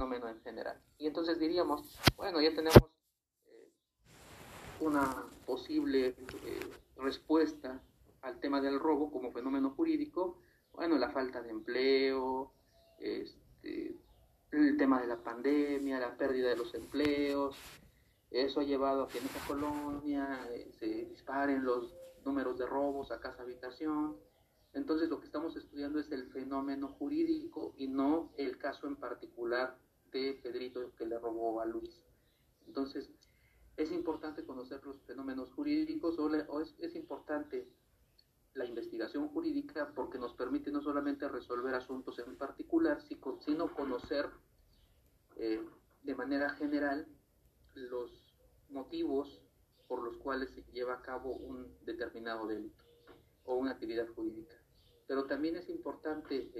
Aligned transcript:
fenómeno 0.00 0.28
en 0.28 0.40
general. 0.40 0.80
Y 0.96 1.06
entonces 1.06 1.38
diríamos, 1.38 1.98
bueno, 2.16 2.40
ya 2.40 2.50
tenemos 2.50 2.90
eh, 3.46 3.70
una 4.80 5.26
posible 5.44 6.14
eh, 6.46 6.60
respuesta 6.96 7.82
al 8.22 8.40
tema 8.40 8.62
del 8.62 8.80
robo 8.80 9.10
como 9.10 9.30
fenómeno 9.30 9.70
jurídico, 9.70 10.38
bueno, 10.72 10.96
la 10.96 11.10
falta 11.10 11.42
de 11.42 11.50
empleo, 11.50 12.50
este, 12.98 13.94
el 14.52 14.76
tema 14.78 15.02
de 15.02 15.06
la 15.06 15.18
pandemia, 15.18 16.00
la 16.00 16.16
pérdida 16.16 16.48
de 16.48 16.56
los 16.56 16.72
empleos, 16.74 17.56
eso 18.30 18.60
ha 18.60 18.64
llevado 18.64 19.02
a 19.02 19.08
que 19.08 19.18
en 19.18 19.26
esta 19.26 19.46
colonia 19.46 20.48
eh, 20.50 20.70
se 20.78 20.86
disparen 20.86 21.62
los 21.62 21.94
números 22.24 22.56
de 22.58 22.64
robos 22.64 23.10
a 23.10 23.20
casa 23.20 23.42
habitación. 23.42 24.16
Entonces 24.72 25.10
lo 25.10 25.20
que 25.20 25.26
estamos 25.26 25.56
estudiando 25.56 25.98
es 25.98 26.10
el 26.10 26.30
fenómeno 26.30 26.88
jurídico 26.88 27.74
y 27.76 27.88
no 27.88 28.32
el 28.38 28.56
caso 28.56 28.86
en 28.86 28.96
particular 28.96 29.76
de 30.12 30.34
Pedrito 30.42 30.92
que 30.96 31.06
le 31.06 31.18
robó 31.18 31.60
a 31.60 31.66
Luis. 31.66 32.02
Entonces 32.66 33.10
es 33.76 33.90
importante 33.92 34.44
conocer 34.44 34.84
los 34.84 35.00
fenómenos 35.02 35.50
jurídicos 35.52 36.18
o, 36.18 36.60
es 36.60 36.94
importante 36.94 37.68
la 38.54 38.64
investigación 38.64 39.28
jurídica 39.28 39.92
porque 39.94 40.18
nos 40.18 40.34
permite 40.34 40.70
no 40.70 40.82
solamente 40.82 41.28
resolver 41.28 41.74
asuntos 41.74 42.18
en 42.18 42.36
particular, 42.36 43.00
sino 43.00 43.72
conocer 43.72 44.28
eh, 45.36 45.64
de 46.02 46.14
manera 46.14 46.50
general 46.50 47.06
los 47.74 48.10
motivos 48.68 49.40
por 49.88 50.02
los 50.02 50.16
cuales 50.18 50.50
se 50.50 50.62
lleva 50.72 50.94
a 50.94 51.02
cabo 51.02 51.32
un 51.32 51.74
determinado 51.84 52.46
delito 52.46 52.84
o 53.44 53.56
una 53.56 53.72
actividad 53.72 54.06
jurídica. 54.08 54.56
Pero 55.06 55.24
también 55.24 55.56
es 55.56 55.68
importante 55.68 56.52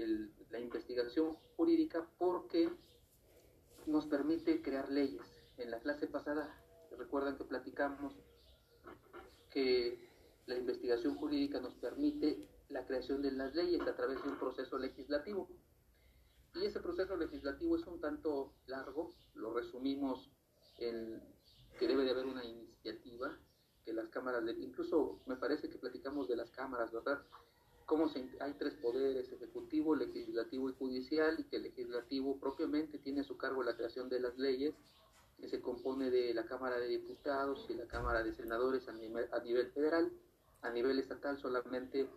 la 0.49 0.59
investigación 0.59 1.37
jurídica 1.55 2.05
porque 2.17 2.69
nos 3.87 4.05
permite 4.07 4.61
crear 4.61 4.89
leyes. 4.91 5.21
En 5.57 5.71
la 5.71 5.79
clase 5.79 6.07
pasada, 6.07 6.55
recuerdan 6.97 7.37
que 7.37 7.45
platicamos 7.45 8.13
que 9.49 10.09
la 10.45 10.57
investigación 10.57 11.15
jurídica 11.15 11.59
nos 11.59 11.75
permite 11.75 12.47
la 12.69 12.85
creación 12.85 13.21
de 13.21 13.31
las 13.31 13.53
leyes 13.53 13.81
a 13.81 13.95
través 13.95 14.23
de 14.23 14.29
un 14.29 14.39
proceso 14.39 14.77
legislativo. 14.77 15.49
Y 16.55 16.65
ese 16.65 16.79
proceso 16.79 17.15
legislativo 17.15 17.75
es 17.75 17.85
un 17.87 17.99
tanto 17.99 18.53
largo, 18.65 19.13
lo 19.35 19.53
resumimos 19.53 20.31
en 20.79 21.21
que 21.79 21.87
debe 21.87 22.03
de 22.03 22.11
haber 22.11 22.25
una 22.25 22.43
iniciativa, 22.43 23.37
que 23.85 23.93
las 23.93 24.09
cámaras, 24.09 24.45
de, 24.45 24.51
incluso 24.53 25.21
me 25.25 25.35
parece 25.37 25.69
que 25.69 25.77
platicamos 25.77 26.27
de 26.27 26.35
las 26.35 26.51
cámaras, 26.51 26.91
¿verdad? 26.91 27.21
Cómo 27.91 28.07
se, 28.07 28.25
hay 28.39 28.53
tres 28.53 28.75
poderes, 28.75 29.29
ejecutivo, 29.33 29.97
legislativo 29.97 30.69
y 30.69 30.73
judicial, 30.75 31.37
y 31.37 31.43
que 31.43 31.57
el 31.57 31.63
legislativo 31.63 32.39
propiamente 32.39 32.99
tiene 32.99 33.19
a 33.19 33.25
su 33.25 33.35
cargo 33.35 33.63
la 33.63 33.75
creación 33.75 34.07
de 34.07 34.21
las 34.21 34.37
leyes, 34.37 34.73
que 35.37 35.49
se 35.49 35.59
compone 35.59 36.09
de 36.09 36.33
la 36.33 36.45
Cámara 36.45 36.79
de 36.79 36.87
Diputados 36.87 37.65
y 37.67 37.73
la 37.73 37.87
Cámara 37.87 38.23
de 38.23 38.33
Senadores 38.33 38.87
a 38.87 38.93
nivel, 38.93 39.27
a 39.33 39.39
nivel 39.41 39.73
federal, 39.73 40.09
a 40.61 40.69
nivel 40.69 40.99
estatal 40.99 41.37
solamente 41.41 42.07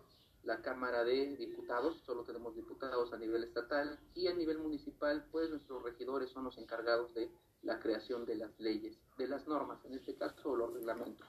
la 0.45 0.61
Cámara 0.61 1.03
de 1.03 1.35
Diputados, 1.35 2.01
solo 2.05 2.23
tenemos 2.23 2.55
diputados 2.55 3.11
a 3.11 3.17
nivel 3.17 3.43
estatal 3.43 3.99
y 4.13 4.27
a 4.27 4.33
nivel 4.33 4.59
municipal, 4.59 5.27
pues 5.29 5.49
nuestros 5.49 5.83
regidores 5.83 6.29
son 6.29 6.45
los 6.45 6.57
encargados 6.57 7.13
de 7.15 7.29
la 7.63 7.81
creación 7.81 8.25
de 8.25 8.35
las 8.35 8.57
leyes, 8.61 8.97
de 9.17 9.27
las 9.27 9.45
normas, 9.45 9.83
en 9.83 9.95
este 9.95 10.15
caso 10.15 10.55
los 10.55 10.73
reglamentos. 10.73 11.27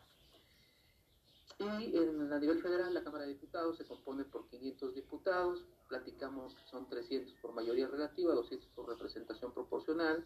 Y 1.59 1.97
en, 1.97 2.33
a 2.33 2.39
nivel 2.39 2.61
federal, 2.61 2.93
la 2.93 3.03
Cámara 3.03 3.25
de 3.25 3.31
Diputados 3.33 3.79
se 3.79 3.87
compone 3.87 4.25
por 4.25 4.47
500 4.49 4.95
diputados, 4.95 5.65
platicamos 5.89 6.55
que 6.55 6.67
son 6.71 6.87
300 6.89 7.33
por 7.41 7.55
mayoría 7.55 7.89
relativa, 7.89 8.35
200 8.35 8.69
por 8.71 8.89
representación 8.89 9.53
proporcional, 9.55 10.25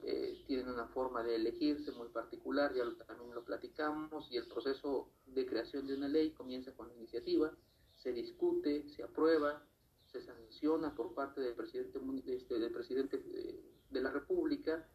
eh, 0.00 0.44
tienen 0.46 0.68
una 0.68 0.86
forma 0.86 1.24
de 1.24 1.34
elegirse 1.34 1.90
muy 1.92 2.08
particular, 2.08 2.72
ya 2.72 2.84
también 3.06 3.34
lo 3.34 3.44
platicamos, 3.44 4.30
y 4.30 4.36
el 4.36 4.46
proceso 4.46 5.10
de 5.26 5.44
creación 5.46 5.88
de 5.88 5.94
una 5.94 6.06
ley 6.06 6.30
comienza 6.30 6.72
con 6.72 6.88
la 6.88 6.94
iniciativa, 6.94 7.52
se 7.96 8.12
discute, 8.12 8.88
se 8.90 9.02
aprueba, 9.02 9.66
se 10.06 10.22
sanciona 10.22 10.94
por 10.94 11.14
parte 11.14 11.40
del 11.40 11.54
presidente, 11.54 11.98
este, 12.26 12.58
del 12.60 12.72
presidente 12.72 13.18
de, 13.18 14.00
la 14.00 14.10
República, 14.12 14.88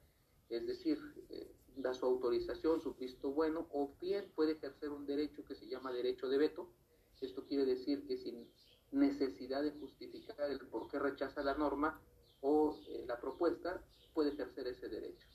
es 0.50 0.66
decir, 0.66 0.98
eh, 1.30 1.52
da 1.76 1.94
su 1.94 2.06
autorización, 2.06 2.82
su 2.82 2.94
visto 2.94 3.32
bueno, 3.32 3.68
o 3.72 3.94
bien 4.00 4.32
puede 4.36 4.54
ejercer 4.54 4.90
un 4.90 5.06
derecho 5.06 5.44
que 5.46 5.56
se 5.56 5.68
llama 5.68 5.92
derecho 5.92 6.28
de 6.28 6.38
veto. 6.38 6.70
Esto 7.22 7.46
quiere 7.46 7.66
decir 7.66 8.06
que 8.06 8.18
sin 8.18 8.48
necesidad 8.92 9.64
de 9.64 9.72
justificar 9.72 10.50
el 10.52 10.60
por 10.68 10.88
qué 10.90 11.00
rechaza 11.00 11.42
la 11.44 11.56
norma 11.56 12.00
o 12.42 12.78
eh, 12.88 13.06
la 13.08 13.20
propuesta, 13.20 13.82
puede 14.14 14.32
ejercer 14.32 14.68
ese 14.68 14.90
derecho. 14.90 15.28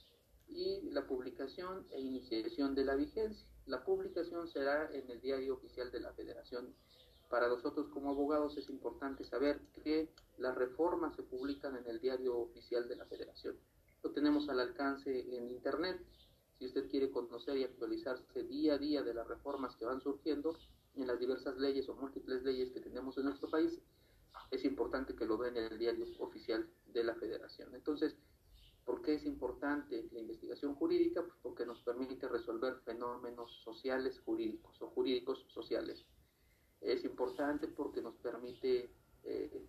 Y 0.48 0.90
la 0.90 1.06
publicación 1.06 1.86
e 1.90 2.00
iniciación 2.00 2.74
de 2.74 2.84
la 2.84 2.94
vigencia. 2.94 3.46
La 3.66 3.84
publicación 3.84 4.48
será 4.48 4.90
en 4.92 5.10
el 5.10 5.20
diario 5.20 5.54
oficial 5.54 5.90
de 5.90 6.00
la 6.00 6.12
Federación. 6.12 6.74
Para 7.28 7.48
nosotros 7.48 7.88
como 7.88 8.10
abogados 8.10 8.56
es 8.56 8.70
importante 8.70 9.24
saber 9.24 9.60
que 9.84 10.08
las 10.38 10.54
reformas 10.54 11.14
se 11.16 11.22
publican 11.22 11.76
en 11.76 11.86
el 11.86 12.00
diario 12.00 12.38
oficial 12.38 12.88
de 12.88 12.96
la 12.96 13.04
Federación. 13.04 13.56
Lo 14.02 14.10
tenemos 14.12 14.48
al 14.48 14.60
alcance 14.60 15.36
en 15.36 15.50
Internet. 15.50 16.00
Si 16.58 16.66
usted 16.66 16.88
quiere 16.90 17.10
conocer 17.10 17.56
y 17.56 17.64
actualizarse 17.64 18.42
día 18.44 18.74
a 18.74 18.78
día 18.78 19.02
de 19.02 19.14
las 19.14 19.26
reformas 19.26 19.76
que 19.76 19.84
van 19.84 20.00
surgiendo 20.00 20.58
en 20.94 21.06
las 21.06 21.18
diversas 21.18 21.56
leyes 21.58 21.88
o 21.88 21.94
múltiples 21.94 22.42
leyes 22.42 22.70
que 22.70 22.80
tenemos 22.80 23.16
en 23.18 23.24
nuestro 23.24 23.48
país, 23.48 23.80
es 24.50 24.64
importante 24.64 25.14
que 25.14 25.26
lo 25.26 25.38
vea 25.38 25.50
en 25.50 25.56
el 25.56 25.78
diario 25.78 26.06
oficial 26.18 26.68
de 26.86 27.04
la 27.04 27.14
Federación. 27.14 27.74
Entonces, 27.74 28.16
¿Por 28.88 29.02
qué 29.02 29.16
es 29.16 29.26
importante 29.26 30.08
la 30.12 30.20
investigación 30.20 30.74
jurídica? 30.74 31.20
Pues 31.20 31.34
porque 31.42 31.66
nos 31.66 31.82
permite 31.82 32.26
resolver 32.26 32.80
fenómenos 32.86 33.60
sociales 33.62 34.18
jurídicos 34.24 34.80
o 34.80 34.88
jurídicos 34.88 35.44
sociales. 35.48 36.06
Es 36.80 37.04
importante 37.04 37.68
porque 37.68 38.00
nos 38.00 38.16
permite 38.16 38.90
eh, 39.24 39.66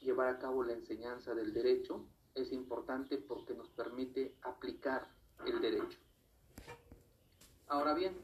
llevar 0.00 0.30
a 0.30 0.38
cabo 0.40 0.64
la 0.64 0.72
enseñanza 0.72 1.32
del 1.32 1.52
derecho. 1.52 2.08
Es 2.34 2.50
importante 2.50 3.18
porque 3.18 3.54
nos 3.54 3.68
permite 3.68 4.34
aplicar 4.42 5.08
el 5.46 5.60
derecho. 5.60 5.98
Ahora 7.66 7.94
bien, 7.94 8.16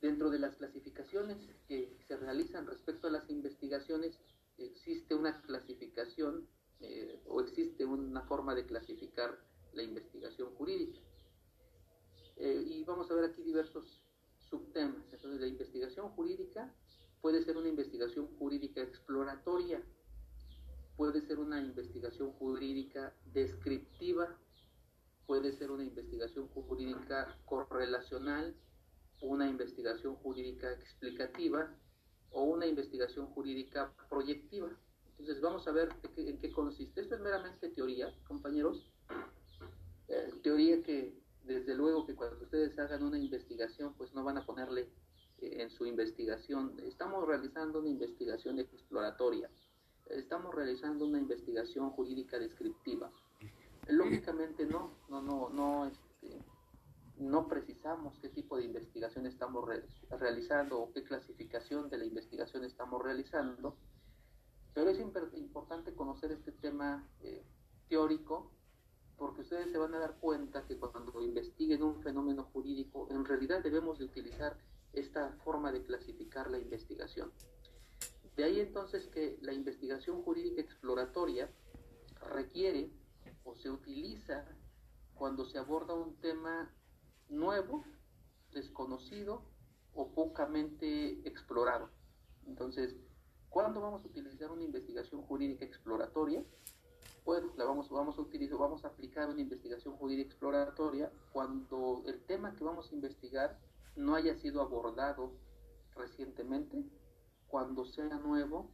dentro 0.00 0.30
de 0.30 0.38
las 0.38 0.56
clasificaciones 0.56 1.38
que 1.68 1.96
se 2.06 2.16
realizan 2.16 2.66
respecto 2.66 3.08
a 3.08 3.10
las 3.10 3.28
investigaciones, 3.30 4.18
existe 4.58 5.14
una 5.14 5.40
clasificación 5.42 6.48
eh, 6.80 7.22
o 7.26 7.40
existe 7.40 7.84
una 7.84 8.22
forma 8.22 8.54
de 8.54 8.66
clasificar 8.66 9.38
la 9.72 9.82
investigación 9.82 10.54
jurídica. 10.54 11.00
Eh, 12.36 12.64
y 12.66 12.84
vamos 12.84 13.10
a 13.10 13.14
ver 13.14 13.24
aquí 13.24 13.42
diversos 13.42 14.02
subtemas. 14.38 15.04
Entonces, 15.12 15.40
la 15.40 15.46
investigación 15.46 16.08
jurídica 16.10 16.74
puede 17.20 17.44
ser 17.44 17.56
una 17.56 17.68
investigación 17.68 18.26
jurídica 18.38 18.80
exploratoria, 18.80 19.82
puede 20.96 21.20
ser 21.20 21.38
una 21.38 21.60
investigación 21.60 22.32
jurídica 22.32 23.14
descriptiva, 23.32 24.38
puede 25.30 25.52
ser 25.52 25.70
una 25.70 25.84
investigación 25.84 26.48
jurídica 26.48 27.38
correlacional, 27.44 28.52
una 29.20 29.48
investigación 29.48 30.16
jurídica 30.16 30.72
explicativa 30.72 31.72
o 32.32 32.42
una 32.42 32.66
investigación 32.66 33.26
jurídica 33.26 33.94
proyectiva. 34.08 34.76
Entonces 35.10 35.40
vamos 35.40 35.68
a 35.68 35.70
ver 35.70 35.90
en 36.16 36.36
qué 36.36 36.50
consiste. 36.50 37.02
Esto 37.02 37.14
es 37.14 37.20
meramente 37.20 37.68
teoría, 37.68 38.12
compañeros. 38.26 38.90
Eh, 40.08 40.32
teoría 40.42 40.82
que 40.82 41.14
desde 41.44 41.76
luego 41.76 42.04
que 42.04 42.16
cuando 42.16 42.42
ustedes 42.42 42.76
hagan 42.80 43.04
una 43.04 43.20
investigación, 43.20 43.94
pues 43.94 44.12
no 44.12 44.24
van 44.24 44.38
a 44.38 44.44
ponerle 44.44 44.88
eh, 45.38 45.62
en 45.62 45.70
su 45.70 45.86
investigación. 45.86 46.74
Estamos 46.82 47.24
realizando 47.24 47.78
una 47.78 47.90
investigación 47.90 48.58
exploratoria. 48.58 49.48
Estamos 50.06 50.52
realizando 50.52 51.06
una 51.06 51.20
investigación 51.20 51.90
jurídica 51.90 52.36
descriptiva. 52.36 53.12
Lógicamente 53.90 54.66
no, 54.66 54.92
no, 55.08 55.20
no, 55.20 55.48
no, 55.50 55.86
este, 55.86 56.44
no 57.18 57.48
precisamos 57.48 58.18
qué 58.20 58.28
tipo 58.28 58.56
de 58.56 58.64
investigación 58.64 59.26
estamos 59.26 59.68
realizando 60.10 60.80
o 60.80 60.92
qué 60.92 61.02
clasificación 61.04 61.90
de 61.90 61.98
la 61.98 62.04
investigación 62.04 62.64
estamos 62.64 63.02
realizando 63.02 63.76
pero 64.72 64.90
es 64.90 65.00
importante 65.00 65.94
conocer 65.94 66.32
este 66.32 66.52
tema 66.52 67.08
eh, 67.20 67.44
teórico 67.88 68.50
porque 69.16 69.42
ustedes 69.42 69.70
se 69.70 69.78
van 69.78 69.94
a 69.94 69.98
dar 69.98 70.16
cuenta 70.18 70.64
que 70.64 70.78
cuando 70.78 71.20
investiguen 71.22 71.82
un 71.82 72.00
fenómeno 72.02 72.44
jurídico, 72.44 73.06
en 73.10 73.24
realidad 73.24 73.62
debemos 73.62 73.98
de 73.98 74.06
utilizar 74.06 74.56
esta 74.94 75.32
forma 75.44 75.70
de 75.72 75.82
clasificar 75.82 76.50
la 76.50 76.58
investigación. 76.58 77.30
De 78.36 78.44
ahí 78.44 78.60
entonces 78.60 79.08
que 79.08 79.36
la 79.42 79.52
investigación 79.52 80.22
jurídica 80.22 80.62
exploratoria 80.62 81.50
requiere 82.32 82.90
o 83.44 83.54
se 83.56 83.70
utiliza 83.70 84.46
cuando 85.14 85.44
se 85.44 85.58
aborda 85.58 85.94
un 85.94 86.16
tema 86.16 86.74
nuevo, 87.28 87.84
desconocido 88.52 89.44
o 89.94 90.12
pocamente 90.12 91.26
explorado. 91.28 91.90
Entonces, 92.46 92.96
¿Cuándo 93.50 93.80
vamos 93.80 94.04
a 94.04 94.06
utilizar 94.06 94.52
una 94.52 94.62
investigación 94.62 95.22
jurídica 95.22 95.64
exploratoria? 95.64 96.44
bueno, 97.24 97.52
la 97.56 97.64
vamos, 97.64 97.90
vamos 97.90 98.16
a 98.16 98.22
utilizar, 98.22 98.58
vamos 98.58 98.84
a 98.84 98.88
aplicar 98.88 99.28
una 99.28 99.40
investigación 99.40 99.94
jurídica 99.96 100.30
exploratoria 100.30 101.12
cuando 101.32 102.02
el 102.06 102.24
tema 102.24 102.54
que 102.54 102.64
vamos 102.64 102.90
a 102.90 102.94
investigar 102.94 103.58
no 103.96 104.14
haya 104.14 104.36
sido 104.36 104.62
abordado 104.62 105.32
recientemente, 105.96 106.82
cuando 107.48 107.84
sea 107.84 108.18
nuevo 108.18 108.70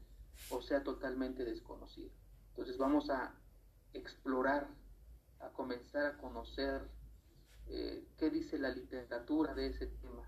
o 0.50 0.60
sea 0.60 0.82
totalmente 0.82 1.44
desconocido. 1.44 2.10
Entonces 2.50 2.76
vamos 2.76 3.08
a 3.08 3.34
explorar, 3.96 4.68
a 5.40 5.48
comenzar 5.50 6.06
a 6.06 6.16
conocer 6.18 6.88
eh, 7.68 8.06
qué 8.18 8.30
dice 8.30 8.58
la 8.58 8.70
literatura 8.70 9.54
de 9.54 9.68
ese 9.68 9.86
tema, 9.86 10.22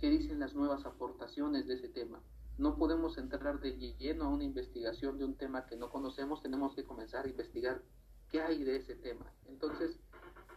qué 0.00 0.08
dicen 0.08 0.40
las 0.40 0.54
nuevas 0.54 0.84
aportaciones 0.86 1.66
de 1.66 1.74
ese 1.74 1.88
tema. 1.88 2.20
No 2.56 2.76
podemos 2.76 3.18
entrar 3.18 3.60
de 3.60 3.76
lleno 3.98 4.24
a 4.24 4.28
una 4.28 4.44
investigación 4.44 5.18
de 5.18 5.24
un 5.24 5.36
tema 5.36 5.66
que 5.66 5.76
no 5.76 5.90
conocemos, 5.90 6.42
tenemos 6.42 6.74
que 6.74 6.84
comenzar 6.84 7.26
a 7.26 7.28
investigar 7.28 7.82
qué 8.30 8.42
hay 8.42 8.64
de 8.64 8.76
ese 8.76 8.96
tema. 8.96 9.32
Entonces, 9.46 9.98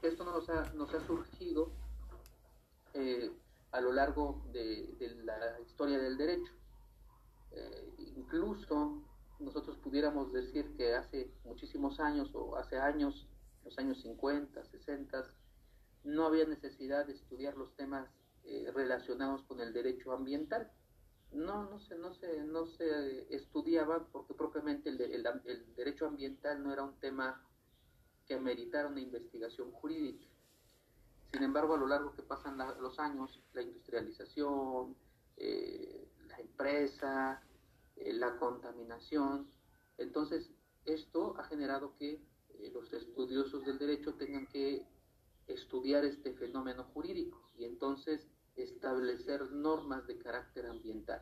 esto 0.02 0.26
nos 0.26 0.50
ha, 0.50 0.74
nos 0.74 0.94
ha 0.94 1.06
surgido 1.06 1.72
eh, 2.94 3.32
a 3.72 3.82
lo 3.82 3.94
largo 3.94 4.44
de, 4.52 4.96
la 5.24 5.60
historia 5.62 6.00
del 6.00 6.18
derecho. 6.18 6.52
Eh, 7.52 7.94
incluso 8.16 9.02
nosotros 9.42 9.78
pudiéramos 9.78 10.32
decir 10.32 10.76
que 10.78 10.94
hace 10.96 11.32
muchísimos 11.44 12.00
años 12.00 12.30
o 12.34 12.56
hace 12.56 12.78
años, 12.78 13.28
los 13.64 13.78
años 13.78 14.02
50, 14.02 14.64
60, 14.64 15.26
no 16.04 16.26
había 16.26 16.46
necesidad 16.46 17.06
de 17.06 17.14
estudiar 17.14 17.58
los 17.58 17.76
temas 17.76 18.10
eh, 18.44 18.72
relacionados 18.74 19.44
con 19.44 19.60
el 19.60 19.74
derecho 19.74 20.12
ambiental. 20.12 20.72
No, 21.32 21.70
no 21.70 21.80
se, 21.80 21.96
no 21.96 22.14
se, 22.14 22.44
no 22.44 22.66
se 22.66 23.34
estudiaba 23.34 24.06
porque 24.12 24.34
propiamente 24.34 24.90
el, 24.90 25.00
el, 25.02 25.76
derecho 25.76 26.08
ambiental 26.08 26.62
no 26.62 26.74
era 26.74 26.84
un 26.84 27.00
tema 27.00 27.42
que 28.26 28.40
meritara 28.40 28.90
una 28.90 29.00
investigación 29.00 29.72
jurídica. 29.72 30.26
Sin 31.32 31.44
embargo, 31.44 31.76
a 31.76 31.78
lo 31.78 31.88
largo 31.88 32.14
que 32.14 32.24
pasan 32.24 32.58
los 32.58 33.00
años, 33.00 33.42
la 33.54 33.62
industrialización, 33.62 34.98
eh, 35.38 36.10
la 36.28 36.38
empresa, 36.40 37.42
eh, 38.06 38.14
la 38.14 38.38
contaminación, 38.38 39.50
entonces 39.98 40.52
esto 40.86 41.36
ha 41.38 41.44
generado 41.46 41.96
que 41.98 42.22
los 42.74 42.92
estudiosos 42.94 43.66
del 43.66 43.78
derecho 43.80 44.14
tengan 44.16 44.46
que 44.48 44.86
estudiar 45.48 46.06
este 46.06 46.34
fenómeno 46.34 46.84
jurídico 46.94 47.42
y 47.58 47.66
entonces 47.66 48.28
establecer 48.56 49.52
normas 49.52 50.06
de 50.08 50.18
carácter 50.18 50.66
ambiental. 50.66 51.22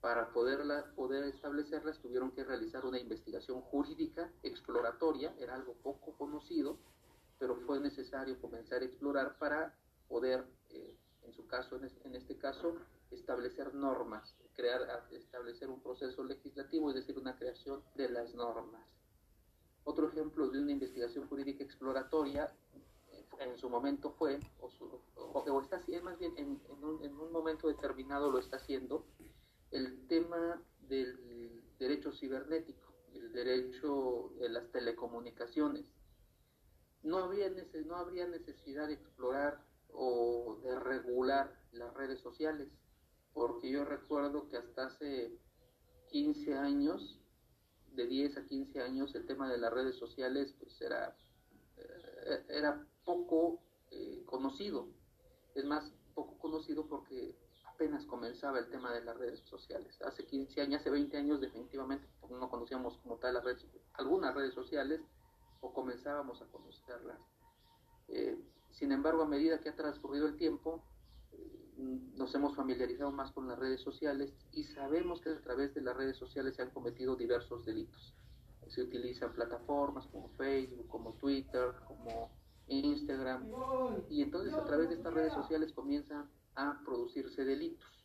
Para 0.00 0.32
poderla, 0.32 0.92
poder 0.94 1.24
establecerlas 1.24 1.98
tuvieron 2.00 2.30
que 2.32 2.44
realizar 2.44 2.84
una 2.84 3.00
investigación 3.00 3.62
jurídica 3.62 4.30
exploratoria, 4.42 5.34
era 5.38 5.54
algo 5.54 5.74
poco 5.82 6.12
conocido, 6.18 6.78
pero 7.38 7.56
fue 7.66 7.80
necesario 7.80 8.40
comenzar 8.40 8.82
a 8.82 8.84
explorar 8.84 9.38
para 9.38 9.74
poder, 10.08 10.44
eh, 10.70 10.94
en 11.22 11.32
su 11.32 11.46
caso, 11.46 11.76
en 11.76 12.14
este 12.14 12.36
caso, 12.36 12.76
establecer 13.10 13.74
normas, 13.74 14.36
crear, 14.54 15.06
establecer 15.12 15.68
un 15.68 15.80
proceso 15.80 16.24
legislativo, 16.24 16.90
es 16.90 16.96
decir, 16.96 17.18
una 17.18 17.36
creación 17.36 17.82
de 17.94 18.08
las 18.08 18.34
normas. 18.34 18.84
Otro 19.84 20.08
ejemplo 20.08 20.48
de 20.48 20.60
una 20.60 20.72
investigación 20.72 21.28
jurídica 21.28 21.62
exploratoria 21.62 22.52
en 23.40 23.58
su 23.58 23.68
momento 23.68 24.12
fue, 24.12 24.40
o, 24.60 24.70
o, 25.16 25.60
está 25.60 25.76
haciendo, 25.76 26.04
más 26.04 26.18
bien 26.18 26.34
en, 26.36 26.60
un, 26.82 27.32
momento 27.32 27.68
determinado 27.68 28.30
lo 28.30 28.38
está 28.38 28.56
haciendo, 28.56 29.06
el 29.70 30.06
tema 30.06 30.62
del 30.80 31.62
derecho 31.78 32.12
cibernético, 32.12 32.94
el 33.12 33.32
derecho 33.32 34.32
de 34.38 34.48
las 34.48 34.70
telecomunicaciones. 34.70 35.86
No, 37.02 37.18
había 37.18 37.50
no 37.84 37.96
habría 37.96 38.26
necesidad 38.26 38.86
de 38.86 38.94
explorar 38.94 39.62
o 39.92 40.58
de 40.62 40.78
regular 40.80 41.54
las 41.72 41.92
redes 41.94 42.20
sociales, 42.20 42.68
porque 43.34 43.68
yo 43.68 43.84
recuerdo 43.84 44.48
que 44.48 44.56
hasta 44.56 44.86
hace 44.86 45.36
15 46.10 46.54
años, 46.54 47.20
de 47.92 48.06
10 48.06 48.38
a 48.38 48.46
15 48.46 48.80
años, 48.80 49.14
el 49.14 49.26
tema 49.26 49.50
de 49.50 49.58
las 49.58 49.72
redes 49.72 49.96
sociales 49.96 50.54
pues 50.58 50.80
era, 50.80 51.16
eh, 51.76 52.44
era 52.48 52.86
poco 53.04 53.60
eh, 53.90 54.22
conocido. 54.24 54.88
Es 55.54 55.64
más, 55.64 55.92
poco 56.14 56.38
conocido 56.38 56.86
porque 56.86 57.36
apenas 57.66 58.06
comenzaba 58.06 58.60
el 58.60 58.70
tema 58.70 58.92
de 58.92 59.04
las 59.04 59.16
redes 59.18 59.40
sociales. 59.40 60.00
Hace 60.02 60.24
15 60.24 60.60
años, 60.60 60.80
hace 60.80 60.90
20 60.90 61.16
años 61.16 61.40
definitivamente 61.40 62.06
no 62.30 62.48
conocíamos 62.48 62.98
como 62.98 63.16
tal 63.16 63.34
las 63.34 63.44
redes, 63.44 63.66
algunas 63.94 64.34
redes 64.34 64.54
sociales 64.54 65.00
o 65.60 65.72
comenzábamos 65.72 66.40
a 66.40 66.46
conocerlas. 66.46 67.18
Eh, 68.08 68.38
sin 68.70 68.92
embargo, 68.92 69.22
a 69.22 69.26
medida 69.26 69.60
que 69.60 69.68
ha 69.68 69.76
transcurrido 69.76 70.26
el 70.26 70.36
tiempo, 70.36 70.84
nos 71.76 72.34
hemos 72.34 72.54
familiarizado 72.54 73.10
más 73.10 73.32
con 73.32 73.48
las 73.48 73.58
redes 73.58 73.80
sociales 73.80 74.32
y 74.52 74.64
sabemos 74.64 75.20
que 75.20 75.30
a 75.30 75.40
través 75.40 75.74
de 75.74 75.80
las 75.82 75.96
redes 75.96 76.16
sociales 76.16 76.56
se 76.56 76.62
han 76.62 76.70
cometido 76.70 77.16
diversos 77.16 77.64
delitos. 77.64 78.14
Se 78.68 78.82
utilizan 78.82 79.32
plataformas 79.32 80.06
como 80.06 80.28
Facebook, 80.30 80.88
como 80.88 81.14
Twitter, 81.14 81.74
como 81.86 82.30
Instagram, 82.66 83.50
y 84.08 84.22
entonces 84.22 84.54
a 84.54 84.64
través 84.64 84.88
de 84.88 84.94
estas 84.96 85.12
redes 85.12 85.32
sociales 85.34 85.72
comienzan 85.72 86.30
a 86.54 86.80
producirse 86.84 87.44
delitos. 87.44 88.04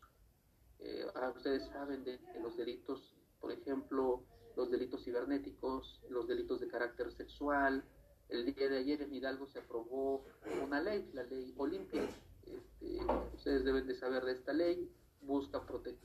Eh, 0.79 1.05
ustedes 1.35 1.65
saben 1.67 2.03
de, 2.03 2.19
los 2.41 2.57
delitos, 2.57 3.15
por 3.39 3.51
ejemplo, 3.51 4.23
los 4.55 4.69
delitos 4.69 5.03
cibernéticos, 5.03 6.01
los 6.09 6.27
delitos 6.27 6.59
de 6.59 6.67
carácter 6.67 7.11
sexual. 7.13 7.83
El 8.27 8.45
día 8.45 8.69
de 8.69 8.77
ayer 8.77 9.01
en 9.01 9.13
Hidalgo 9.13 9.47
se 9.47 9.59
aprobó 9.59 10.25
una 10.63 10.81
ley, 10.81 11.09
la 11.13 11.23
ley 11.23 11.53
Olimpia. 11.57 12.07
Este, 12.49 12.99
ustedes 13.35 13.63
deben 13.63 13.87
de 13.87 13.95
saber 13.95 14.25
de 14.25 14.33
esta 14.33 14.53
ley. 14.53 14.91
Busca, 15.21 15.61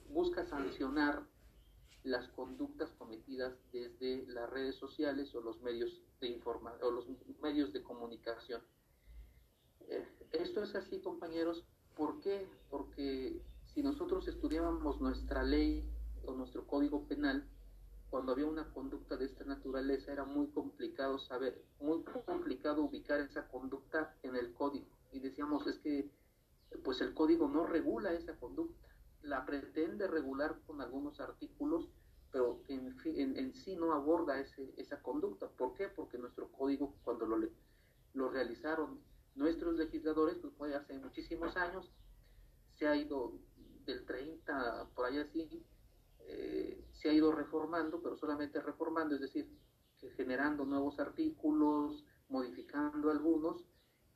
busca 0.08 0.44
sancionar 0.44 1.22
las 2.02 2.28
conductas 2.28 2.90
cometidas 2.98 3.54
desde 3.72 4.26
las 4.26 4.50
redes 4.50 4.76
sociales 4.76 5.34
o 5.34 5.40
los 5.40 5.60
medios 5.62 6.02
de 6.20 6.28
informa 6.28 6.74
o 6.82 6.90
los 6.90 7.06
medios 7.40 7.72
de 7.72 7.82
comunicación. 7.82 8.62
Eh, 9.88 10.06
esto 10.32 10.62
es 10.62 10.74
así, 10.74 11.00
compañeros, 11.00 11.64
¿por 11.96 12.20
qué? 12.20 12.46
Porque 12.70 13.40
si 13.72 13.82
nosotros 13.82 14.28
estudiábamos 14.28 15.00
nuestra 15.00 15.42
ley 15.42 15.88
o 16.26 16.32
nuestro 16.32 16.66
código 16.66 17.06
penal, 17.06 17.46
cuando 18.10 18.32
había 18.32 18.46
una 18.46 18.72
conducta 18.72 19.16
de 19.16 19.24
esta 19.24 19.44
naturaleza 19.44 20.12
era 20.12 20.24
muy 20.24 20.46
complicado 20.48 21.18
saber, 21.18 21.64
muy 21.80 22.04
complicado 22.26 22.82
ubicar 22.82 23.20
esa 23.20 23.48
conducta 23.48 24.14
en 24.22 24.36
el 24.36 24.52
código. 24.52 24.86
Y 25.12 25.20
decíamos, 25.20 25.66
es 25.66 25.78
que 25.78 26.10
pues 26.82 27.00
el 27.00 27.14
código 27.14 27.48
no 27.48 27.66
regula 27.66 28.12
esa 28.12 28.36
conducta 28.36 28.84
la 29.24 29.44
pretende 29.44 30.06
regular 30.06 30.60
con 30.66 30.80
algunos 30.80 31.18
artículos, 31.20 31.88
pero 32.30 32.62
en, 32.68 32.94
en, 33.04 33.54
sí 33.54 33.76
no 33.76 33.92
aborda 33.92 34.40
ese, 34.40 34.74
esa 34.76 35.02
conducta. 35.02 35.48
¿Por 35.48 35.74
qué? 35.74 35.88
Porque 35.88 36.18
nuestro 36.18 36.50
código, 36.52 36.94
cuando 37.02 37.26
lo, 37.26 37.38
lo 38.12 38.30
realizaron 38.30 39.00
nuestros 39.34 39.76
legisladores, 39.76 40.36
pues 40.38 40.52
fue 40.54 40.74
hace 40.74 40.98
muchísimos 40.98 41.56
años, 41.56 41.90
se 42.74 42.86
ha 42.86 42.96
ido 42.96 43.38
del 43.86 44.04
30, 44.04 44.90
por 44.94 45.06
allá 45.06 45.22
así, 45.22 45.64
eh, 46.26 46.84
se 46.92 47.08
ha 47.08 47.12
ido 47.12 47.32
reformando, 47.32 48.02
pero 48.02 48.16
solamente 48.16 48.60
reformando, 48.60 49.14
es 49.14 49.20
decir, 49.20 49.48
generando 50.16 50.64
nuevos 50.66 50.98
artículos, 50.98 52.04
modificando 52.28 53.10
algunos, 53.10 53.64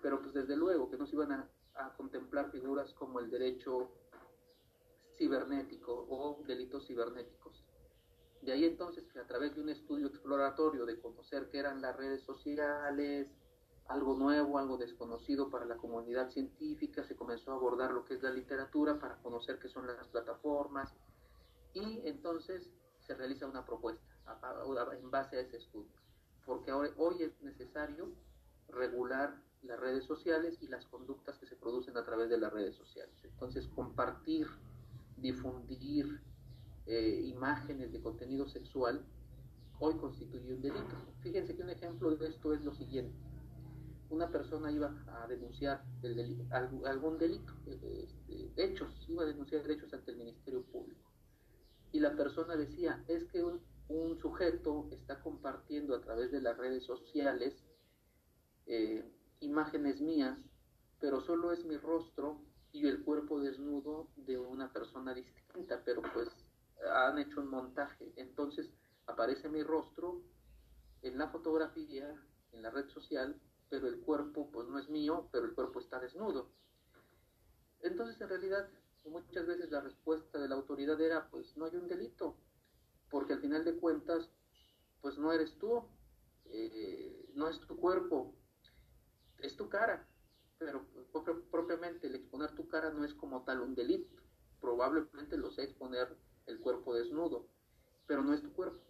pero 0.03 0.21
pues 0.21 0.35
desde 0.35 0.57
luego 0.57 0.91
que 0.91 0.99
no 0.99 1.07
se 1.07 1.17
iban 1.17 1.33
a, 1.33 1.51
a 1.79 1.93
contemplar 1.95 2.51
figuras 2.51 2.93
como 2.95 3.21
el 3.21 3.31
derecho 3.31 3.91
cibernético 5.17 6.07
o 6.09 6.43
delitos 6.47 6.87
cibernéticos. 6.87 7.65
De 8.43 8.53
ahí 8.53 8.65
entonces 8.65 9.05
que 9.13 9.19
a 9.19 9.27
través 9.27 9.55
de 9.55 9.63
un 9.63 9.69
estudio 9.69 10.07
exploratorio 10.07 10.87
de 10.87 11.01
conocer 11.01 11.49
qué 11.51 11.59
eran 11.59 11.81
las 11.81 11.97
redes 11.97 12.23
sociales, 12.23 13.29
algo 13.89 14.15
nuevo, 14.15 14.59
algo 14.59 14.77
desconocido 14.77 15.51
para 15.51 15.65
la 15.65 15.77
comunidad 15.77 16.31
científica, 16.31 17.03
se 17.05 17.17
comenzó 17.17 17.53
a 17.53 17.55
abordar 17.55 17.93
lo 17.93 18.05
que 18.05 18.15
es 18.15 18.23
la 18.23 18.31
literatura 18.31 18.99
para 18.99 19.17
conocer 19.23 19.59
qué 19.59 19.69
son 19.69 19.87
las 19.87 20.07
plataformas 20.09 20.95
y 21.75 22.07
entonces 22.07 22.71
se 22.99 23.15
realiza 23.15 23.47
una 23.47 23.65
propuesta 23.65 24.05
en 25.01 25.11
base 25.11 25.37
a 25.37 25.41
ese 25.41 25.57
estudio, 25.57 25.91
porque 26.45 26.71
hoy 26.73 27.23
es 27.23 27.41
necesario 27.41 28.13
regular 28.69 29.43
las 29.63 29.79
redes 29.81 30.05
sociales 30.05 30.59
y 30.61 30.69
las 30.69 30.87
conductas 30.87 31.39
que 31.39 31.47
se 31.47 31.57
producen 31.57 31.97
a 31.97 32.05
través 32.05 32.29
de 32.31 32.39
las 32.39 32.53
redes 32.53 32.77
sociales. 32.77 33.15
Entonces, 33.25 33.67
compartir 33.69 34.47
difundir 35.21 36.21
eh, 36.87 37.23
imágenes 37.27 37.93
de 37.93 38.01
contenido 38.01 38.49
sexual 38.49 39.05
hoy 39.81 39.95
constituye 39.97 40.55
un 40.55 40.63
delito. 40.63 40.97
Fíjense 41.21 41.57
que 41.57 41.63
un 41.63 41.71
ejemplo 41.71 42.15
de 42.17 42.29
esto 42.29 42.53
es 42.53 42.63
lo 42.63 42.73
siguiente. 42.73 43.17
Una 44.11 44.31
persona 44.31 44.73
iba 44.73 44.91
a 45.09 45.27
denunciar 45.27 45.85
el 46.03 46.47
algún 46.51 47.19
delito, 47.19 47.53
este, 47.67 48.51
hechos, 48.57 49.05
iba 49.09 49.23
a 49.23 49.27
denunciar 49.27 49.71
hechos 49.71 49.93
ante 49.93 50.13
el 50.13 50.17
Ministerio 50.17 50.63
Público. 50.63 51.13
Y 51.93 52.01
la 52.01 52.17
persona 52.17 52.57
decía, 52.57 53.05
es 53.07 53.25
que 53.25 53.45
un 53.45 54.19
sujeto 54.19 54.89
está 54.91 55.21
compartiendo 55.21 55.95
a 55.95 56.01
través 56.01 56.33
de 56.33 56.41
las 56.41 56.57
redes 56.57 56.85
sociales 56.85 57.63
eh, 58.67 59.03
imágenes 59.41 60.01
mías, 60.01 60.39
pero 61.01 61.21
solo 61.21 61.53
es 61.53 61.65
mi 61.65 61.77
rostro 61.77 62.41
y 62.73 62.87
el 62.87 63.03
cuerpo 63.05 63.41
desnudo 63.41 64.09
de 64.17 64.39
una 64.39 64.73
persona 64.73 65.15
distinta, 65.15 65.83
pero 65.85 66.03
pues 66.13 66.29
han 66.93 67.19
hecho 67.19 67.41
un 67.41 67.49
montaje. 67.49 68.13
Entonces 68.17 68.71
aparece 69.07 69.49
mi 69.49 69.63
rostro 69.63 70.23
en 71.03 71.19
la 71.19 71.29
fotografía, 71.29 72.15
en 72.53 72.63
la 72.63 72.71
red 72.71 72.89
social, 72.89 73.41
pero 73.71 73.87
el 73.87 74.01
cuerpo 74.01 74.51
pues 74.51 74.69
no 74.69 74.79
es 74.79 74.89
mío, 74.89 75.29
pero 75.33 75.47
el 75.47 75.55
cuerpo 75.55 75.81
está 75.81 75.99
desnudo. 76.01 76.51
Entonces 77.81 78.21
en 78.21 78.29
realidad 78.29 78.69
muchas 79.09 79.47
veces 79.47 79.71
la 79.71 79.81
respuesta 79.81 80.39
de 80.39 80.49
la 80.49 80.55
autoridad 80.55 81.01
era 81.01 81.29
pues 81.31 81.57
no 81.57 81.65
hay 81.65 81.77
un 81.77 81.89
delito, 81.89 82.37
porque 83.11 83.35
al 83.35 83.41
final 83.41 83.65
de 83.65 83.77
cuentas 83.77 84.31
pues 85.01 85.17
no 85.19 85.33
eres 85.33 85.57
tú, 85.59 85.85
eh, 86.47 87.31
no 87.35 87.49
es 87.49 87.61
tu 87.61 87.77
cuerpo, 87.77 88.35
es 89.39 89.57
tu 89.57 89.69
cara, 89.69 90.07
pero 90.59 90.87
propiamente 91.51 92.07
el 92.09 92.17
exponer 92.17 92.55
tu 92.55 92.69
cara 92.69 92.91
no 92.91 93.05
es 93.05 93.15
como 93.15 93.45
tal 93.45 93.61
un 93.61 93.75
delito, 93.75 94.17
probablemente 94.61 95.37
lo 95.37 95.51
sé 95.51 95.65
exponer 95.65 96.17
el 96.47 96.59
cuerpo 96.61 96.95
desnudo, 96.95 97.47
pero 98.07 98.23
no 98.23 98.35
es 98.35 98.43
tu 98.43 98.53
cuerpo. 98.53 98.81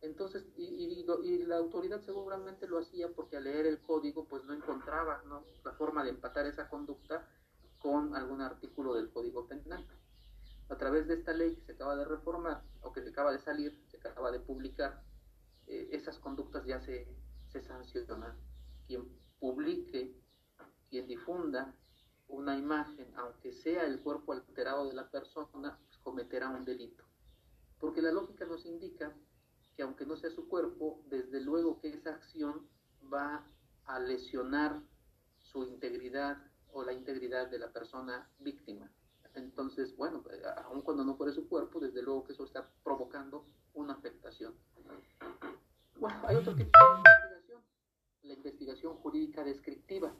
Entonces, 0.00 0.46
y, 0.56 1.04
la 1.46 1.56
autoridad 1.56 2.00
seguramente 2.00 2.68
lo 2.68 2.78
hacía 2.78 3.08
porque 3.08 3.36
al 3.36 3.44
leer 3.44 3.66
el 3.66 3.80
código, 3.80 4.26
pues 4.28 4.44
no 4.44 4.54
encontraba 4.54 5.22
la 5.64 5.72
forma 5.72 6.04
de 6.04 6.10
empatar 6.10 6.46
esa 6.46 6.68
conducta 6.68 7.28
con 7.78 8.14
algún 8.14 8.40
artículo 8.40 8.94
del 8.94 9.10
Código 9.10 9.46
Penal. 9.46 9.86
A 10.68 10.76
través 10.76 11.08
de 11.08 11.14
esta 11.14 11.32
ley 11.32 11.56
que 11.56 11.62
se 11.62 11.72
acaba 11.72 11.96
de 11.96 12.04
reformar, 12.04 12.62
o 12.82 12.92
que 12.92 13.02
se 13.02 13.10
acaba 13.10 13.32
de 13.32 13.38
salir, 13.40 13.82
se 13.88 13.96
acaba 13.96 14.30
de 14.30 14.40
publicar, 14.40 15.02
eh, 15.66 15.88
esas 15.92 16.18
conductas 16.18 16.64
ya 16.64 16.80
se, 16.80 17.08
se 17.48 17.62
sancionan. 17.62 18.36
Publique, 19.40 20.14
quien 20.90 21.06
difunda 21.06 21.74
una 22.28 22.56
imagen, 22.56 23.12
aunque 23.16 23.52
sea 23.52 23.86
el 23.86 24.00
cuerpo 24.00 24.32
alterado 24.32 24.86
de 24.86 24.94
la 24.94 25.08
persona, 25.10 25.78
pues 25.86 25.98
cometerá 25.98 26.50
un 26.50 26.64
delito. 26.64 27.04
Porque 27.78 28.02
la 28.02 28.12
lógica 28.12 28.44
nos 28.44 28.66
indica 28.66 29.14
que 29.76 29.82
aunque 29.82 30.04
no 30.04 30.16
sea 30.16 30.30
su 30.30 30.48
cuerpo, 30.48 31.02
desde 31.08 31.40
luego 31.40 31.80
que 31.80 31.88
esa 31.88 32.10
acción 32.10 32.68
va 33.12 33.46
a 33.86 33.98
lesionar 34.00 34.82
su 35.38 35.64
integridad 35.64 36.36
o 36.72 36.82
la 36.82 36.92
integridad 36.92 37.48
de 37.48 37.58
la 37.58 37.72
persona 37.72 38.28
víctima. 38.40 38.90
Entonces, 39.34 39.96
bueno, 39.96 40.24
aun 40.64 40.82
cuando 40.82 41.04
no 41.04 41.16
fuera 41.16 41.32
su 41.32 41.48
cuerpo, 41.48 41.80
desde 41.80 42.02
luego 42.02 42.24
que 42.24 42.32
eso 42.32 42.44
está 42.44 42.68
provocando 42.82 43.44
una 43.74 43.94
afectación. 43.94 44.54
Bueno, 45.98 46.20
hay 46.26 46.36
otro 46.36 46.54
tipo 46.54 46.70
de 46.70 47.27
la 48.28 48.34
investigación 48.34 48.94
jurídica 48.96 49.42
descriptiva. 49.42 50.14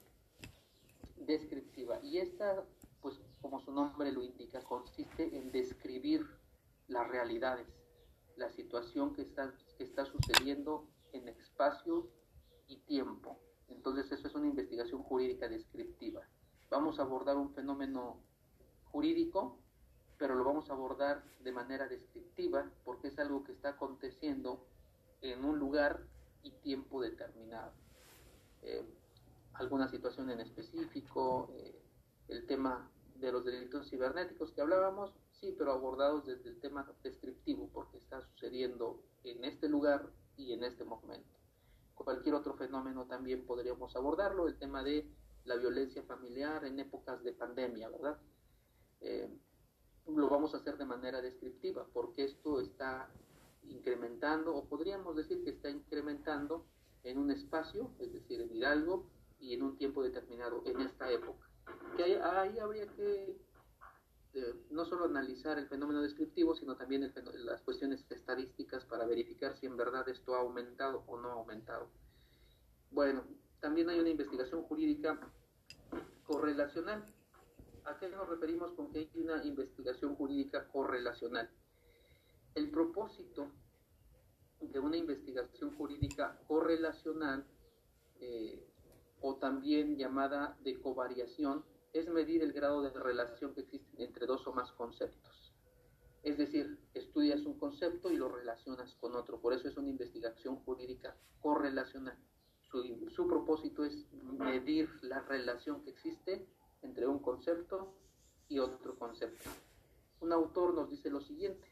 Descriptiva. 1.16 2.00
Y 2.02 2.18
esta, 2.18 2.64
pues 3.02 3.20
como 3.42 3.60
su 3.60 3.70
nombre 3.70 4.10
lo 4.10 4.22
indica, 4.22 4.64
consiste 4.64 5.36
en 5.36 5.52
describir 5.52 6.26
las 6.88 7.06
realidades 7.06 7.66
la 8.36 8.48
situación 8.50 9.14
que 9.14 9.22
está, 9.22 9.52
que 9.76 9.84
está 9.84 10.04
sucediendo 10.04 10.88
en 11.12 11.28
espacio 11.28 12.08
y 12.68 12.76
tiempo. 12.78 13.38
Entonces 13.68 14.10
eso 14.12 14.28
es 14.28 14.34
una 14.34 14.46
investigación 14.46 15.02
jurídica 15.02 15.48
descriptiva. 15.48 16.22
Vamos 16.70 16.98
a 16.98 17.02
abordar 17.02 17.36
un 17.36 17.52
fenómeno 17.52 18.22
jurídico, 18.84 19.58
pero 20.18 20.34
lo 20.34 20.44
vamos 20.44 20.70
a 20.70 20.74
abordar 20.74 21.24
de 21.40 21.52
manera 21.52 21.88
descriptiva 21.88 22.70
porque 22.84 23.08
es 23.08 23.18
algo 23.18 23.42
que 23.42 23.52
está 23.52 23.70
aconteciendo 23.70 24.64
en 25.20 25.44
un 25.44 25.58
lugar 25.58 26.06
y 26.42 26.52
tiempo 26.52 27.02
determinado. 27.02 27.72
Eh, 28.62 28.84
alguna 29.54 29.88
situación 29.88 30.30
en 30.30 30.40
específico, 30.40 31.50
eh, 31.54 31.80
el 32.28 32.46
tema 32.46 32.90
de 33.16 33.32
los 33.32 33.44
delitos 33.44 33.90
cibernéticos 33.90 34.52
que 34.52 34.60
hablábamos, 34.60 35.12
Sí, 35.40 35.54
pero 35.56 35.72
abordados 35.72 36.26
desde 36.26 36.50
el 36.50 36.60
tema 36.60 36.86
descriptivo, 37.02 37.70
porque 37.72 37.98
está 37.98 38.20
sucediendo 38.20 39.00
en 39.22 39.44
este 39.44 39.68
lugar 39.68 40.10
y 40.36 40.52
en 40.52 40.64
este 40.64 40.84
momento. 40.84 41.28
Cualquier 41.94 42.34
otro 42.34 42.54
fenómeno 42.54 43.06
también 43.06 43.46
podríamos 43.46 43.94
abordarlo, 43.94 44.48
el 44.48 44.58
tema 44.58 44.82
de 44.82 45.08
la 45.44 45.54
violencia 45.56 46.02
familiar 46.02 46.64
en 46.64 46.80
épocas 46.80 47.22
de 47.22 47.32
pandemia, 47.32 47.88
¿verdad? 47.88 48.18
Eh, 49.00 49.28
lo 50.08 50.28
vamos 50.28 50.54
a 50.54 50.56
hacer 50.56 50.76
de 50.76 50.86
manera 50.86 51.22
descriptiva, 51.22 51.86
porque 51.92 52.24
esto 52.24 52.60
está 52.60 53.08
incrementando, 53.62 54.56
o 54.56 54.64
podríamos 54.64 55.14
decir 55.14 55.44
que 55.44 55.50
está 55.50 55.70
incrementando 55.70 56.66
en 57.10 57.18
un 57.18 57.30
espacio, 57.30 57.90
es 57.98 58.12
decir, 58.12 58.40
en 58.40 58.54
Hidalgo, 58.54 59.10
y 59.40 59.54
en 59.54 59.62
un 59.62 59.76
tiempo 59.76 60.02
determinado, 60.02 60.62
en 60.66 60.80
esta 60.80 61.10
época. 61.10 61.48
Que 61.96 62.20
ahí 62.20 62.58
habría 62.58 62.86
que 62.88 63.36
no 64.70 64.84
solo 64.84 65.06
analizar 65.06 65.58
el 65.58 65.68
fenómeno 65.68 66.02
descriptivo, 66.02 66.54
sino 66.54 66.76
también 66.76 67.12
las 67.44 67.62
cuestiones 67.62 68.04
estadísticas 68.10 68.84
para 68.84 69.06
verificar 69.06 69.56
si 69.56 69.66
en 69.66 69.76
verdad 69.76 70.08
esto 70.08 70.34
ha 70.34 70.40
aumentado 70.40 71.02
o 71.06 71.18
no 71.18 71.30
ha 71.30 71.34
aumentado. 71.34 71.88
Bueno, 72.90 73.24
también 73.60 73.88
hay 73.88 73.98
una 73.98 74.10
investigación 74.10 74.62
jurídica 74.62 75.18
correlacional. 76.24 77.04
¿A 77.84 77.98
qué 77.98 78.08
nos 78.08 78.28
referimos 78.28 78.72
con 78.72 78.90
que 78.90 78.98
hay 78.98 79.10
una 79.14 79.44
investigación 79.44 80.14
jurídica 80.14 80.68
correlacional? 80.68 81.50
El 82.54 82.70
propósito 82.70 83.50
de 84.60 84.78
una 84.78 84.96
investigación 84.96 85.76
jurídica 85.76 86.40
correlacional 86.46 87.46
eh, 88.20 88.66
o 89.20 89.36
también 89.36 89.96
llamada 89.96 90.56
de 90.62 90.80
covariación 90.80 91.64
es 91.92 92.08
medir 92.08 92.42
el 92.42 92.52
grado 92.52 92.82
de 92.82 92.90
relación 92.90 93.54
que 93.54 93.62
existe 93.62 94.02
entre 94.02 94.26
dos 94.26 94.46
o 94.46 94.52
más 94.52 94.72
conceptos. 94.72 95.52
Es 96.22 96.36
decir, 96.36 96.78
estudias 96.94 97.46
un 97.46 97.58
concepto 97.58 98.10
y 98.10 98.16
lo 98.16 98.28
relacionas 98.28 98.94
con 98.96 99.14
otro. 99.14 99.40
Por 99.40 99.52
eso 99.52 99.68
es 99.68 99.76
una 99.76 99.88
investigación 99.88 100.56
jurídica 100.56 101.16
correlacional. 101.40 102.18
Su, 102.62 103.08
su 103.08 103.26
propósito 103.26 103.84
es 103.84 104.12
medir 104.12 104.90
la 105.02 105.20
relación 105.20 105.82
que 105.82 105.90
existe 105.90 106.46
entre 106.82 107.06
un 107.06 107.20
concepto 107.20 107.94
y 108.48 108.58
otro 108.58 108.98
concepto. 108.98 109.50
Un 110.20 110.32
autor 110.32 110.74
nos 110.74 110.90
dice 110.90 111.10
lo 111.10 111.20
siguiente, 111.20 111.68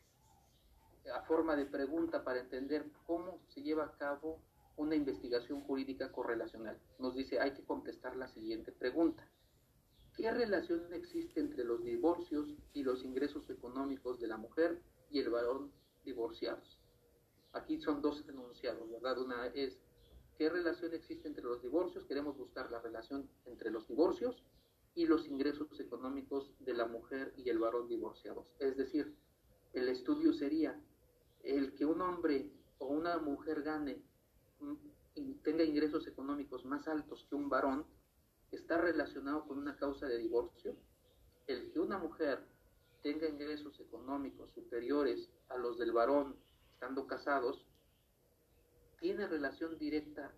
a 1.14 1.22
forma 1.22 1.56
de 1.56 1.66
pregunta 1.66 2.24
para 2.24 2.40
entender 2.40 2.86
cómo 3.06 3.40
se 3.48 3.62
lleva 3.62 3.84
a 3.84 3.96
cabo 3.96 4.40
una 4.76 4.94
investigación 4.94 5.60
jurídica 5.62 6.12
correlacional. 6.12 6.78
Nos 6.98 7.14
dice, 7.14 7.40
hay 7.40 7.52
que 7.52 7.64
contestar 7.64 8.16
la 8.16 8.28
siguiente 8.28 8.72
pregunta. 8.72 9.26
¿Qué 10.14 10.30
relación 10.30 10.92
existe 10.92 11.40
entre 11.40 11.64
los 11.64 11.82
divorcios 11.84 12.54
y 12.72 12.82
los 12.82 13.04
ingresos 13.04 13.48
económicos 13.50 14.18
de 14.18 14.28
la 14.28 14.36
mujer 14.36 14.80
y 15.10 15.20
el 15.20 15.30
varón 15.30 15.72
divorciados? 16.04 16.78
Aquí 17.52 17.80
son 17.80 18.02
dos 18.02 18.24
enunciados, 18.28 18.90
¿verdad? 18.90 19.18
Una 19.18 19.46
es, 19.48 19.78
¿qué 20.38 20.48
relación 20.48 20.92
existe 20.94 21.28
entre 21.28 21.44
los 21.44 21.62
divorcios? 21.62 22.04
Queremos 22.06 22.36
buscar 22.36 22.70
la 22.70 22.80
relación 22.80 23.28
entre 23.46 23.70
los 23.70 23.88
divorcios 23.88 24.42
y 24.94 25.06
los 25.06 25.26
ingresos 25.26 25.68
económicos 25.78 26.52
de 26.60 26.74
la 26.74 26.86
mujer 26.86 27.32
y 27.36 27.48
el 27.50 27.58
varón 27.58 27.88
divorciados. 27.88 28.46
Es 28.58 28.76
decir, 28.76 29.14
el 29.74 29.88
estudio 29.88 30.32
sería 30.32 30.80
el 31.46 31.74
que 31.74 31.86
un 31.86 32.00
hombre 32.00 32.50
o 32.78 32.86
una 32.86 33.18
mujer 33.18 33.62
gane 33.62 34.02
y 35.14 35.34
tenga 35.36 35.62
ingresos 35.64 36.06
económicos 36.06 36.64
más 36.64 36.86
altos 36.88 37.24
que 37.28 37.36
un 37.36 37.48
varón, 37.48 37.86
está 38.50 38.78
relacionado 38.78 39.46
con 39.46 39.58
una 39.58 39.76
causa 39.76 40.06
de 40.06 40.18
divorcio, 40.18 40.76
el 41.46 41.70
que 41.72 41.80
una 41.80 41.98
mujer 41.98 42.44
tenga 43.02 43.28
ingresos 43.28 43.78
económicos 43.80 44.50
superiores 44.52 45.30
a 45.48 45.56
los 45.56 45.78
del 45.78 45.92
varón 45.92 46.36
estando 46.72 47.06
casados, 47.06 47.64
tiene 48.98 49.26
relación 49.26 49.78
directa 49.78 50.32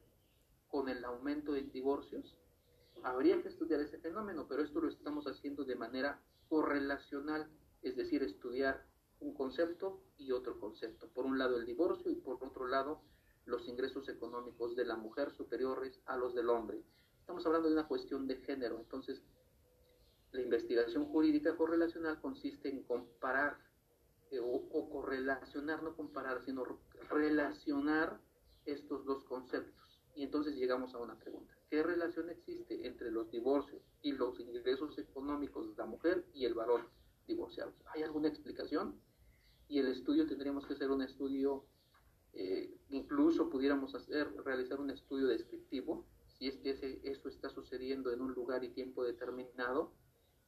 con 0.69 0.89
el 0.89 1.05
aumento 1.05 1.53
de 1.53 1.63
divorcios. 1.63 2.37
Habría 3.03 3.41
que 3.43 3.49
estudiar 3.49 3.81
ese 3.81 3.99
fenómeno, 3.99 4.47
pero 4.47 4.63
esto 4.63 4.81
lo 4.81 4.89
estamos 4.89 5.27
haciendo 5.27 5.65
de 5.65 5.77
manera 5.77 6.21
correlacional, 6.49 7.49
es 7.83 7.97
decir, 7.97 8.23
estudiar 8.23 8.85
un 9.21 9.35
concepto 9.35 10.03
y 10.17 10.33
otro 10.33 10.59
concepto. 10.61 11.09
Por 11.09 11.27
un 11.27 11.39
lado 11.39 11.57
el 11.57 11.67
divorcio 11.67 12.11
y 12.11 12.17
por 12.17 12.43
otro 12.43 12.67
lado 12.67 13.03
los 13.47 13.67
ingresos 13.67 14.09
económicos 14.09 14.77
de 14.77 14.85
la 14.85 14.97
mujer 14.97 15.33
superiores 15.33 16.01
a 16.07 16.17
los 16.17 16.35
del 16.35 16.51
hombre. 16.51 16.83
Estamos 17.21 17.45
hablando 17.47 17.69
de 17.69 17.75
una 17.75 17.89
cuestión 17.89 18.27
de 18.27 18.37
género, 18.37 18.79
entonces 18.79 19.23
la 20.33 20.43
investigación 20.43 21.07
jurídica 21.07 21.57
correlacional 21.57 22.21
consiste 22.21 22.69
en 22.69 22.83
comparar 22.83 23.59
eh, 24.31 24.39
o, 24.41 24.91
correlacionar, 24.91 25.83
no 25.83 25.97
comparar, 25.97 26.43
sino 26.45 26.65
relacionar 27.09 28.21
estos 28.67 29.05
dos 29.07 29.25
conceptos. 29.25 30.03
Y 30.15 30.25
entonces 30.25 30.57
llegamos 30.57 30.95
a 30.95 30.99
una 30.99 31.19
pregunta. 31.19 31.55
¿Qué 31.71 31.83
relación 31.83 32.29
existe 32.29 32.87
entre 32.87 33.11
los 33.11 33.31
divorcios 33.31 33.83
y 34.03 34.13
los 34.13 34.39
ingresos 34.41 34.99
económicos 34.99 35.71
de 35.71 35.77
la 35.77 35.87
mujer 35.87 36.27
y 36.35 36.45
el 36.45 36.55
varón 36.55 36.87
divorciado? 37.27 37.73
¿Hay 37.95 38.03
alguna 38.03 38.29
explicación? 38.29 39.01
Y 39.69 39.79
el 39.79 39.89
estudio 39.89 40.27
tendríamos 40.27 40.67
que 40.67 40.75
hacer 40.75 40.91
un 40.91 41.03
estudio 41.03 41.65
Eh, 42.35 42.71
incluso 42.91 43.49
pudiéramos 43.51 43.95
hacer, 43.95 44.29
realizar 44.45 44.79
un 44.81 44.91
estudio 44.91 45.27
descriptivo, 45.27 46.05
si 46.27 46.47
es 46.49 46.57
que 46.59 46.71
ese, 46.71 47.01
esto 47.03 47.29
está 47.29 47.49
sucediendo 47.49 48.13
en 48.13 48.21
un 48.21 48.33
lugar 48.33 48.63
y 48.65 48.69
tiempo 48.71 49.03
determinado, 49.03 49.93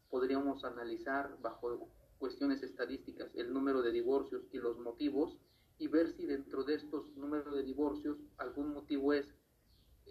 podríamos 0.08 0.64
analizar 0.64 1.36
bajo 1.40 1.88
cuestiones 2.18 2.62
estadísticas 2.62 3.34
el 3.34 3.52
número 3.52 3.82
de 3.82 3.92
divorcios 3.92 4.42
y 4.52 4.58
los 4.58 4.78
motivos 4.78 5.36
y 5.78 5.88
ver 5.88 6.12
si 6.16 6.26
dentro 6.26 6.62
de 6.64 6.74
estos 6.74 7.16
números 7.16 7.54
de 7.54 7.62
divorcios 7.64 8.18
algún 8.36 8.72
motivo 8.74 9.12
es 9.14 9.26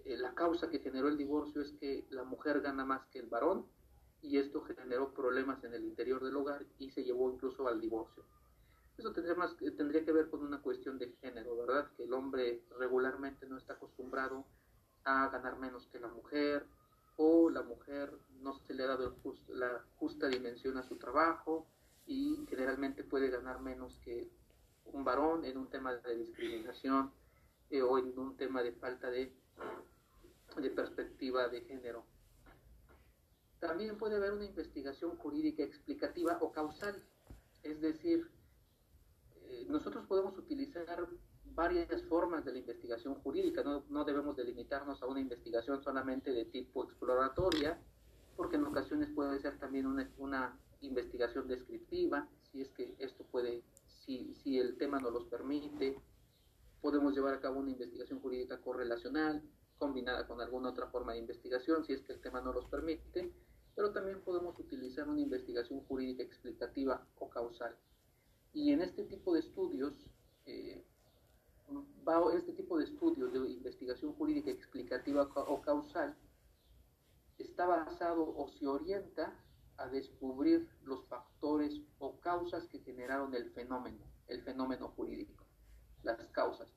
eh, 0.06 0.18
la 0.18 0.34
causa 0.34 0.70
que 0.70 0.80
generó 0.80 1.08
el 1.08 1.18
divorcio 1.18 1.62
es 1.62 1.72
que 1.80 2.06
la 2.10 2.24
mujer 2.24 2.62
gana 2.62 2.84
más 2.84 3.06
que 3.12 3.20
el 3.20 3.28
varón 3.28 3.66
y 4.22 4.38
esto 4.38 4.62
generó 4.64 5.14
problemas 5.14 5.64
en 5.64 5.74
el 5.74 5.84
interior 5.86 6.24
del 6.24 6.36
hogar 6.36 6.66
y 6.78 6.90
se 6.92 7.04
llevó 7.04 7.32
incluso 7.32 7.68
al 7.68 7.80
divorcio. 7.80 8.26
Eso 9.00 9.14
tendría, 9.14 9.36
más, 9.36 9.56
tendría 9.78 10.04
que 10.04 10.12
ver 10.12 10.30
con 10.30 10.44
una 10.44 10.62
cuestión 10.62 11.00
de 11.00 11.14
género, 11.22 11.56
¿verdad? 11.56 11.90
Que 11.96 12.04
el 12.04 12.12
hombre 12.12 12.66
regularmente 12.78 13.48
no 13.48 13.58
está 13.58 13.76
acostumbrado 13.76 14.46
a 15.06 15.30
ganar 15.30 15.58
menos 15.58 15.88
que 15.88 16.02
la 16.02 16.10
mujer 16.10 16.66
o 17.16 17.50
la 17.50 17.62
mujer 17.62 18.12
no 18.42 18.60
se 18.68 18.74
le 18.74 18.84
ha 18.84 18.88
dado 18.88 19.16
la 19.48 19.86
justa 19.96 20.28
dimensión 20.28 20.76
a 20.76 20.84
su 20.84 20.98
trabajo 20.98 21.66
y 22.08 22.46
generalmente 22.50 23.06
puede 23.06 23.30
ganar 23.30 23.62
menos 23.62 23.98
que 24.04 24.30
un 24.84 25.06
varón 25.06 25.46
en 25.46 25.58
un 25.58 25.70
tema 25.70 25.94
de 25.96 26.16
discriminación 26.18 27.14
eh, 27.70 27.82
o 27.82 27.98
en 28.00 28.20
un 28.20 28.36
tema 28.36 28.62
de 28.64 28.74
falta 28.74 29.10
de, 29.10 29.34
de 30.58 30.70
perspectiva 30.72 31.48
de 31.48 31.62
género. 31.62 32.04
También 33.62 33.98
puede 33.98 34.18
haber 34.18 34.34
una 34.34 34.44
investigación 34.44 35.16
jurídica 35.16 35.64
explicativa 35.64 36.38
o 36.42 36.52
causal, 36.52 37.02
es 37.64 37.80
decir, 37.80 38.30
nosotros 39.68 40.06
podemos 40.08 40.38
utilizar 40.38 41.08
varias 41.56 42.02
formas 42.04 42.46
de 42.46 42.54
la 42.54 42.60
investigación 42.60 43.16
jurídica, 43.16 43.64
no, 43.64 43.84
no 43.90 44.06
debemos 44.06 44.36
delimitarnos 44.36 45.02
a 45.02 45.08
una 45.08 45.20
investigación 45.20 45.84
solamente 45.84 46.32
de 46.32 46.46
tipo 46.46 46.84
exploratoria, 46.84 47.78
porque 48.38 48.56
en 48.56 48.66
ocasiones 48.66 49.10
puede 49.14 49.40
ser 49.40 49.58
también 49.60 49.86
una, 49.86 50.10
una 50.18 50.58
investigación 50.82 51.48
descriptiva, 51.48 52.28
si 52.52 52.62
es 52.62 52.70
que 52.70 52.96
esto 53.00 53.26
puede, 53.26 53.64
si, 54.06 54.34
si 54.36 54.58
el 54.58 54.78
tema 54.78 55.00
nos 55.00 55.12
los 55.12 55.26
permite, 55.26 56.00
podemos 56.82 57.14
llevar 57.14 57.34
a 57.34 57.42
cabo 57.42 57.60
una 57.60 57.72
investigación 57.72 58.20
jurídica 58.20 58.62
correlacional, 58.62 59.44
combinada 59.78 60.28
con 60.28 60.42
alguna 60.42 60.70
otra 60.70 60.88
forma 60.88 61.14
de 61.14 61.20
investigación, 61.20 61.84
si 61.84 61.94
es 61.94 62.02
que 62.02 62.14
el 62.14 62.22
tema 62.22 62.42
no 62.42 62.54
los 62.54 62.66
permite, 62.66 63.34
pero 63.76 63.92
también 63.92 64.22
podemos 64.22 64.58
utilizar 64.60 65.08
una 65.08 65.22
investigación 65.22 65.82
jurídica 65.82 66.24
explicativa 66.24 67.06
o 67.18 67.30
causal. 67.30 67.76
Y 68.54 68.72
en 68.72 68.82
este 68.82 69.04
tipo 69.06 69.34
de 69.34 69.42
estudios, 69.42 69.94
eh, 70.46 70.84
este 72.34 72.54
tipo 72.54 72.78
de 72.78 72.86
estudios 72.86 73.32
de 73.32 73.40
investigación 73.52 74.14
jurídica 74.14 74.50
explicativa 74.50 75.24
o 75.36 75.62
causal 75.62 76.16
está 77.38 77.66
basado 77.66 78.36
o 78.36 78.50
se 78.50 78.68
orienta 78.68 79.34
a 79.78 79.88
descubrir 79.88 80.70
los 80.84 81.06
factores 81.08 81.74
o 82.00 82.20
causas 82.20 82.66
que 82.68 82.80
generaron 82.80 83.34
el 83.34 83.50
fenómeno, 83.52 84.06
el 84.28 84.42
fenómeno 84.44 84.90
jurídico, 84.90 85.46
las 86.04 86.20
causas. 86.30 86.70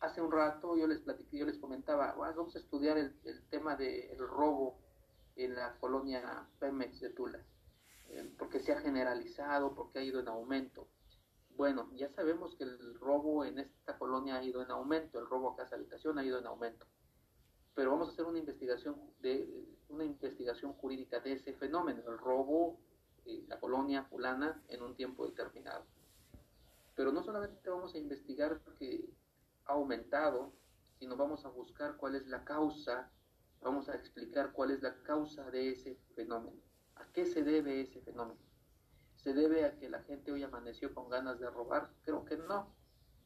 Hace 0.00 0.22
un 0.22 0.30
rato 0.30 0.76
yo 0.76 0.86
les 0.86 1.00
platiqué, 1.00 1.38
yo 1.38 1.46
les 1.46 1.58
comentaba, 1.58 2.14
vamos 2.14 2.54
a 2.54 2.58
estudiar 2.58 2.96
el, 2.96 3.12
tema 3.50 3.76
del 3.76 4.16
robo 4.18 4.78
en 5.36 5.54
la 5.54 5.76
colonia 5.78 6.48
Pemex 6.58 7.00
de 7.00 7.10
Tula, 7.10 7.44
eh, 8.08 8.32
porque 8.38 8.60
se 8.60 8.72
ha 8.72 8.80
generalizado, 8.80 9.74
porque 9.74 9.98
ha 9.98 10.02
ido 10.02 10.20
en 10.20 10.28
aumento. 10.28 10.88
Bueno, 11.58 11.90
ya 11.96 12.08
sabemos 12.08 12.54
que 12.54 12.62
el 12.62 12.94
robo 13.00 13.44
en 13.44 13.58
esta 13.58 13.98
colonia 13.98 14.36
ha 14.36 14.44
ido 14.44 14.62
en 14.62 14.70
aumento, 14.70 15.18
el 15.18 15.26
robo 15.26 15.50
a 15.50 15.56
casa 15.56 15.74
habitación 15.74 16.16
ha 16.16 16.24
ido 16.24 16.38
en 16.38 16.46
aumento. 16.46 16.86
Pero 17.74 17.90
vamos 17.90 18.08
a 18.08 18.12
hacer 18.12 18.26
una 18.26 18.38
investigación 18.38 18.94
de 19.18 19.66
una 19.88 20.04
investigación 20.04 20.72
jurídica 20.74 21.18
de 21.18 21.32
ese 21.32 21.52
fenómeno, 21.54 22.00
el 22.06 22.16
robo 22.16 22.78
en 23.24 23.48
la 23.48 23.58
colonia 23.58 24.04
fulana 24.04 24.62
en 24.68 24.82
un 24.82 24.94
tiempo 24.94 25.26
determinado. 25.26 25.84
Pero 26.94 27.10
no 27.10 27.24
solamente 27.24 27.68
vamos 27.68 27.92
a 27.92 27.98
investigar 27.98 28.60
que 28.78 29.10
ha 29.64 29.72
aumentado, 29.72 30.52
sino 31.00 31.16
vamos 31.16 31.44
a 31.44 31.48
buscar 31.48 31.96
cuál 31.96 32.14
es 32.14 32.28
la 32.28 32.44
causa, 32.44 33.10
vamos 33.62 33.88
a 33.88 33.96
explicar 33.96 34.52
cuál 34.52 34.70
es 34.70 34.80
la 34.80 34.94
causa 35.02 35.50
de 35.50 35.70
ese 35.70 35.98
fenómeno, 36.14 36.56
a 36.94 37.04
qué 37.12 37.26
se 37.26 37.42
debe 37.42 37.80
ese 37.80 38.00
fenómeno. 38.00 38.38
¿Se 39.22 39.34
debe 39.34 39.64
a 39.64 39.76
que 39.76 39.88
la 39.88 40.02
gente 40.04 40.32
hoy 40.32 40.42
amaneció 40.44 40.94
con 40.94 41.10
ganas 41.10 41.40
de 41.40 41.50
robar? 41.50 41.90
Creo 42.04 42.24
que 42.24 42.36
no. 42.36 42.72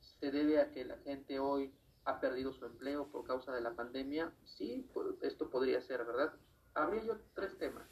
¿Se 0.00 0.31
debe 0.31 0.61
a 0.61 0.70
que 0.70 0.85
la 0.85 0.96
gente 0.98 1.38
hoy 1.38 1.74
ha 2.05 2.18
perdido 2.18 2.52
su 2.52 2.64
empleo 2.64 3.09
por 3.09 3.26
causa 3.26 3.52
de 3.52 3.61
la 3.61 3.74
pandemia? 3.74 4.33
Sí, 4.44 4.88
pues, 4.94 5.09
esto 5.20 5.50
podría 5.50 5.81
ser, 5.83 6.05
¿verdad? 6.05 6.33
Habría 6.74 7.05
yo 7.05 7.20
tres 7.35 7.57
temas. 7.59 7.87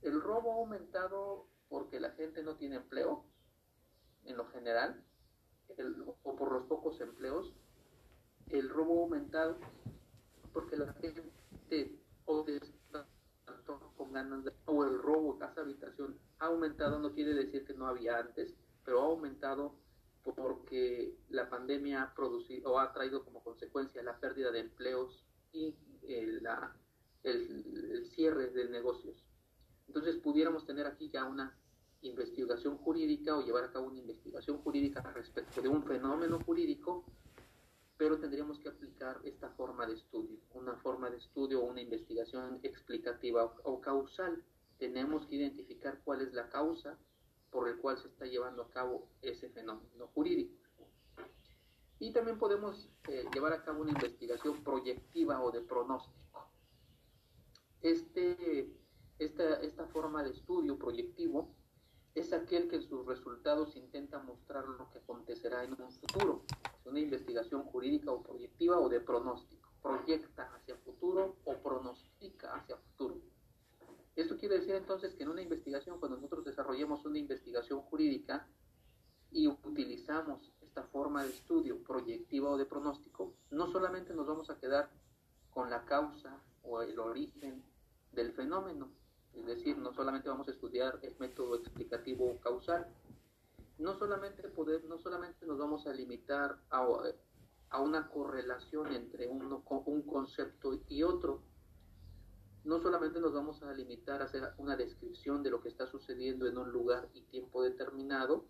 El 0.00 0.20
robo 0.20 0.52
ha 0.52 0.56
aumentado 0.56 1.46
porque 1.68 2.00
la 2.00 2.10
gente 2.12 2.42
no 2.42 2.56
tiene 2.56 2.76
empleo, 2.76 3.24
en 4.24 4.36
lo 4.36 4.46
general, 4.46 5.04
o 6.24 6.36
por 6.36 6.52
los 6.52 6.64
pocos 6.64 7.00
empleos. 7.00 7.54
El 8.48 8.68
robo 8.70 9.00
ha 9.00 9.02
aumentado 9.02 9.58
porque 10.52 10.76
la 10.76 10.92
gente 10.94 11.98
o 12.24 12.44
ganas 14.10 14.44
de, 14.44 14.52
o 14.66 14.84
el 14.84 14.98
robo 14.98 15.38
casa 15.38 15.60
habitación 15.60 16.18
ha 16.38 16.46
aumentado 16.46 16.98
no 16.98 17.12
quiere 17.12 17.34
decir 17.34 17.64
que 17.64 17.74
no 17.74 17.86
había 17.86 18.18
antes 18.18 18.54
pero 18.84 19.00
ha 19.00 19.04
aumentado 19.04 19.74
porque 20.22 21.16
la 21.30 21.48
pandemia 21.48 22.02
ha 22.02 22.14
producido 22.14 22.72
o 22.72 22.78
ha 22.78 22.92
traído 22.92 23.24
como 23.24 23.42
consecuencia 23.42 24.02
la 24.02 24.18
pérdida 24.18 24.50
de 24.50 24.60
empleos 24.60 25.24
y 25.52 25.74
eh, 26.02 26.38
la, 26.40 26.74
el, 27.22 28.06
cierre 28.14 28.48
de 28.50 28.68
negocios. 28.68 29.24
Entonces 29.88 30.16
pudiéramos 30.16 30.64
tener 30.64 30.86
aquí 30.86 31.10
ya 31.10 31.24
una 31.24 31.56
investigación 32.02 32.78
jurídica 32.78 33.36
o 33.36 33.44
llevar 33.44 33.64
a 33.64 33.72
cabo 33.72 33.86
una 33.86 33.98
investigación 33.98 34.58
jurídica 34.58 35.00
respecto 35.14 35.60
de 35.60 35.68
un 35.68 35.84
fenómeno 35.84 36.40
jurídico 36.40 37.04
pero 38.02 38.18
tendríamos 38.18 38.58
que 38.58 38.68
aplicar 38.68 39.20
esta 39.22 39.48
forma 39.50 39.86
de 39.86 39.94
estudio, 39.94 40.36
una 40.54 40.74
forma 40.78 41.08
de 41.08 41.18
estudio 41.18 41.60
o 41.60 41.66
una 41.66 41.82
investigación 41.82 42.58
explicativa 42.64 43.44
o, 43.62 43.80
causal. 43.80 44.42
Tenemos 44.76 45.24
que 45.28 45.36
identificar 45.36 46.00
cuál 46.02 46.22
es 46.22 46.32
la 46.32 46.48
causa 46.48 46.98
por 47.52 47.68
el 47.68 47.76
cual 47.76 47.96
se 47.98 48.08
está 48.08 48.26
llevando 48.26 48.62
a 48.62 48.70
cabo 48.72 49.08
ese 49.22 49.50
fenómeno 49.50 50.08
jurídico. 50.08 50.52
Y 52.00 52.12
también 52.12 52.40
podemos 52.40 52.90
eh, 53.06 53.24
llevar 53.32 53.52
a 53.52 53.62
cabo 53.62 53.82
una 53.82 53.92
investigación 53.92 54.64
proyectiva 54.64 55.40
o 55.40 55.52
de 55.52 55.60
pronóstico. 55.60 56.50
Este, 57.82 58.68
esta, 59.20 59.60
esta 59.60 59.86
forma 59.86 60.24
de 60.24 60.30
estudio 60.30 60.76
proyectivo 60.76 61.54
es 62.16 62.32
aquel 62.32 62.68
que 62.68 62.76
en 62.76 62.82
sus 62.82 63.06
resultados 63.06 63.76
intenta 63.76 64.18
mostrar 64.18 64.64
lo 64.66 64.90
que 64.90 64.98
acontecerá 64.98 65.62
en 65.62 65.80
un 65.80 65.92
futuro 65.92 66.42
una 66.84 67.00
investigación 67.00 67.62
jurídica 67.64 68.10
o 68.10 68.22
proyectiva 68.22 68.78
o 68.78 68.88
de 68.88 69.00
pronóstico. 69.00 69.70
Proyecta 69.82 70.50
hacia 70.54 70.76
futuro 70.76 71.36
o 71.44 71.54
pronostica 71.56 72.54
hacia 72.54 72.76
futuro. 72.76 73.20
Esto 74.14 74.36
quiere 74.36 74.58
decir 74.58 74.74
entonces 74.74 75.14
que 75.14 75.22
en 75.22 75.30
una 75.30 75.42
investigación, 75.42 75.98
cuando 75.98 76.16
nosotros 76.16 76.44
desarrollemos 76.44 77.04
una 77.06 77.18
investigación 77.18 77.80
jurídica 77.82 78.46
y 79.30 79.48
utilizamos 79.48 80.52
esta 80.60 80.82
forma 80.84 81.24
de 81.24 81.30
estudio 81.30 81.82
proyectiva 81.82 82.50
o 82.50 82.58
de 82.58 82.66
pronóstico, 82.66 83.34
no 83.50 83.70
solamente 83.72 84.12
nos 84.12 84.26
vamos 84.26 84.50
a 84.50 84.58
quedar 84.58 84.90
con 85.50 85.70
la 85.70 85.84
causa 85.84 86.42
o 86.62 86.82
el 86.82 86.98
origen 86.98 87.62
del 88.12 88.32
fenómeno, 88.32 88.90
es 89.34 89.46
decir, 89.46 89.78
no 89.78 89.92
solamente 89.94 90.28
vamos 90.28 90.48
a 90.48 90.50
estudiar 90.50 90.98
el 91.02 91.16
método 91.18 91.56
explicativo 91.56 92.38
causal, 92.40 92.86
no 93.82 93.98
solamente 93.98 94.48
poder, 94.48 94.84
no 94.84 94.98
solamente 94.98 95.44
nos 95.44 95.58
vamos 95.58 95.86
a 95.86 95.92
limitar 95.92 96.56
a, 96.70 96.86
a 97.70 97.80
una 97.80 98.08
correlación 98.08 98.92
entre 98.92 99.26
uno, 99.26 99.64
un 99.86 100.02
concepto 100.02 100.80
y 100.88 101.02
otro, 101.02 101.42
no 102.64 102.80
solamente 102.80 103.20
nos 103.20 103.32
vamos 103.32 103.60
a 103.64 103.72
limitar 103.72 104.22
a 104.22 104.26
hacer 104.26 104.54
una 104.58 104.76
descripción 104.76 105.42
de 105.42 105.50
lo 105.50 105.60
que 105.60 105.68
está 105.68 105.88
sucediendo 105.88 106.46
en 106.46 106.58
un 106.58 106.70
lugar 106.70 107.08
y 107.12 107.22
tiempo 107.22 107.62
determinado, 107.62 108.46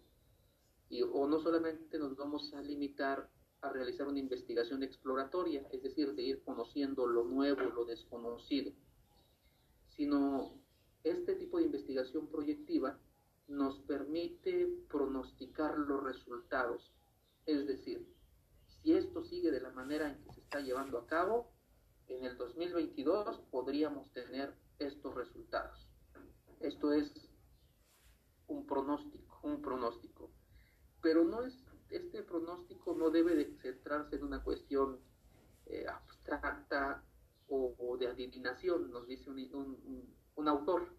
y, 0.90 1.02
o 1.02 1.26
no 1.26 1.40
solamente 1.40 1.98
nos 1.98 2.14
vamos 2.14 2.52
a 2.52 2.60
limitar 2.60 3.30
a 3.62 3.70
realizar 3.70 4.06
una 4.08 4.18
investigación 4.18 4.82
exploratoria, 4.82 5.66
es 5.72 5.82
decir, 5.82 6.14
de 6.14 6.22
ir 6.22 6.42
conociendo 6.44 7.06
lo 7.06 7.24
nuevo, 7.24 7.62
lo 7.62 7.86
desconocido, 7.86 8.72
sino 9.96 10.60
este 11.04 11.36
tipo 11.36 11.58
de 11.58 11.64
investigación 11.64 12.26
proyectiva 12.26 12.98
nos 13.52 13.78
permite 13.80 14.68
pronosticar 14.88 15.78
los 15.78 16.02
resultados. 16.02 16.92
Es 17.46 17.66
decir, 17.66 18.06
si 18.66 18.94
esto 18.94 19.22
sigue 19.24 19.50
de 19.50 19.60
la 19.60 19.70
manera 19.70 20.08
en 20.08 20.22
que 20.22 20.32
se 20.32 20.40
está 20.40 20.60
llevando 20.60 20.98
a 20.98 21.06
cabo, 21.06 21.52
en 22.08 22.24
el 22.24 22.36
2022 22.36 23.40
podríamos 23.50 24.10
tener 24.12 24.54
estos 24.78 25.14
resultados. 25.14 25.88
Esto 26.60 26.92
es 26.92 27.12
un 28.46 28.66
pronóstico, 28.66 29.40
un 29.42 29.62
pronóstico. 29.62 30.30
Pero 31.00 31.24
no 31.24 31.42
es 31.42 31.54
este 31.92 32.22
pronóstico 32.22 32.94
no 32.94 33.10
debe 33.10 33.34
de 33.34 33.54
centrarse 33.60 34.16
en 34.16 34.24
una 34.24 34.42
cuestión 34.42 34.98
eh, 35.66 35.86
abstracta 35.86 37.04
o, 37.48 37.96
de 37.98 38.06
adivinación, 38.06 38.90
nos 38.90 39.06
dice 39.06 39.28
un, 39.28 40.48
autor. 40.48 40.96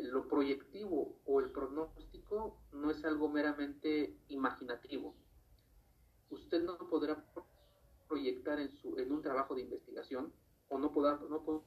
Lo 0.00 0.28
proyectivo 0.28 1.16
o 1.26 1.40
el 1.40 1.50
pronóstico 1.50 2.60
no 2.72 2.90
es 2.90 3.04
algo 3.04 3.28
meramente 3.28 4.16
imaginativo. 4.28 5.14
Usted 6.30 6.62
no 6.62 6.78
podrá 6.78 7.24
proyectar 8.08 8.60
en, 8.60 8.70
su, 8.70 8.98
en 8.98 9.12
un 9.12 9.22
trabajo 9.22 9.54
de 9.54 9.62
investigación 9.62 10.32
o 10.68 10.78
no 10.78 10.92
podrá, 10.92 11.18
no 11.28 11.64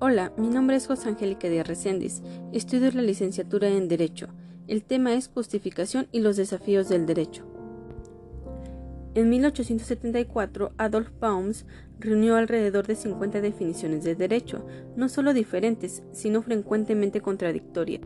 Hola, 0.00 0.32
mi 0.36 0.48
nombre 0.48 0.76
es 0.76 0.86
José 0.86 1.08
Angélica 1.08 1.48
de 1.48 1.64
Reséndiz. 1.64 2.22
Estudio 2.52 2.92
la 2.92 3.02
licenciatura 3.02 3.68
en 3.68 3.88
Derecho. 3.88 4.28
El 4.68 4.84
tema 4.84 5.14
es 5.14 5.28
justificación 5.28 6.06
y 6.12 6.20
los 6.20 6.36
desafíos 6.36 6.88
del 6.88 7.04
derecho. 7.04 7.57
En 9.14 9.30
1874, 9.30 10.72
Adolf 10.76 11.10
Baums 11.18 11.66
reunió 11.98 12.36
alrededor 12.36 12.86
de 12.86 12.94
50 12.94 13.40
definiciones 13.40 14.04
de 14.04 14.14
derecho, 14.14 14.66
no 14.96 15.08
solo 15.08 15.32
diferentes, 15.34 16.02
sino 16.12 16.42
frecuentemente 16.42 17.20
contradictorias. 17.20 18.02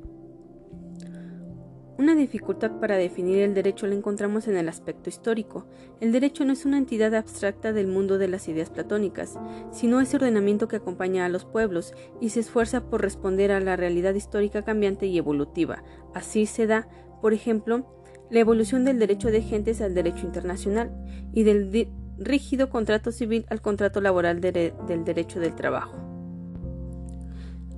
Una 1.99 2.15
dificultad 2.17 2.81
para 2.81 2.97
definir 2.97 3.43
el 3.43 3.55
derecho 3.55 3.87
la 3.87 3.95
encontramos 3.95 4.49
en 4.49 4.57
el 4.57 4.69
aspecto 4.69 5.09
histórico. 5.09 5.67
El 6.01 6.11
derecho 6.11 6.45
no 6.45 6.53
es 6.53 6.65
una 6.65 6.79
entidad 6.79 7.15
abstracta 7.15 7.73
del 7.73 7.87
mundo 7.87 8.19
de 8.19 8.29
las 8.29 8.49
ideas 8.49 8.71
platónicas, 8.71 9.38
sino 9.71 10.01
ese 10.01 10.17
ordenamiento 10.17 10.67
que 10.67 10.77
acompaña 10.77 11.27
a 11.27 11.29
los 11.29 11.45
pueblos 11.45 11.93
y 12.21 12.31
se 12.31 12.41
esfuerza 12.41 12.88
por 12.88 13.03
responder 13.03 13.53
a 13.53 13.61
la 13.61 13.77
realidad 13.77 14.15
histórica 14.15 14.62
cambiante 14.62 15.07
y 15.07 15.19
evolutiva. 15.19 15.85
Así 16.15 16.47
se 16.47 16.67
da, 16.67 16.88
por 17.21 17.35
ejemplo, 17.35 17.87
la 18.33 18.40
evolución 18.40 18.85
del 18.87 18.99
derecho 18.99 19.31
de 19.31 19.42
gentes 19.42 19.83
al 19.83 19.95
derecho 19.95 20.25
internacional 20.25 20.90
y 21.35 21.42
del 21.42 21.88
rígido 22.16 22.71
contrato 22.71 23.12
civil 23.12 23.45
al 23.51 23.61
contrato 23.61 24.01
laboral 24.01 24.40
del 24.40 25.05
derecho 25.05 25.38
del 25.38 25.55
trabajo. 25.55 25.95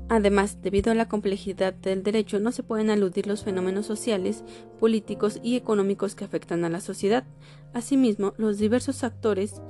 Además, 0.09 0.63
debido 0.63 0.93
a 0.93 0.95
la 0.95 1.09
complejidad 1.09 1.75
del 1.75 2.05
derecho, 2.05 2.39
no 2.39 2.53
se 2.53 2.63
pueden 2.63 2.91
aludir 2.91 3.27
los 3.27 3.43
fenómenos 3.43 3.87
sociales, 3.87 4.45
políticos 4.79 5.41
y 5.43 5.57
económicos 5.57 6.15
que 6.15 6.25
afectan 6.25 6.65
a 6.65 6.69
la 6.69 6.81
sociedad. 6.81 7.25
Asimismo, 7.73 8.33
los 8.37 8.59
diversos 8.59 9.03
actores 9.03 9.61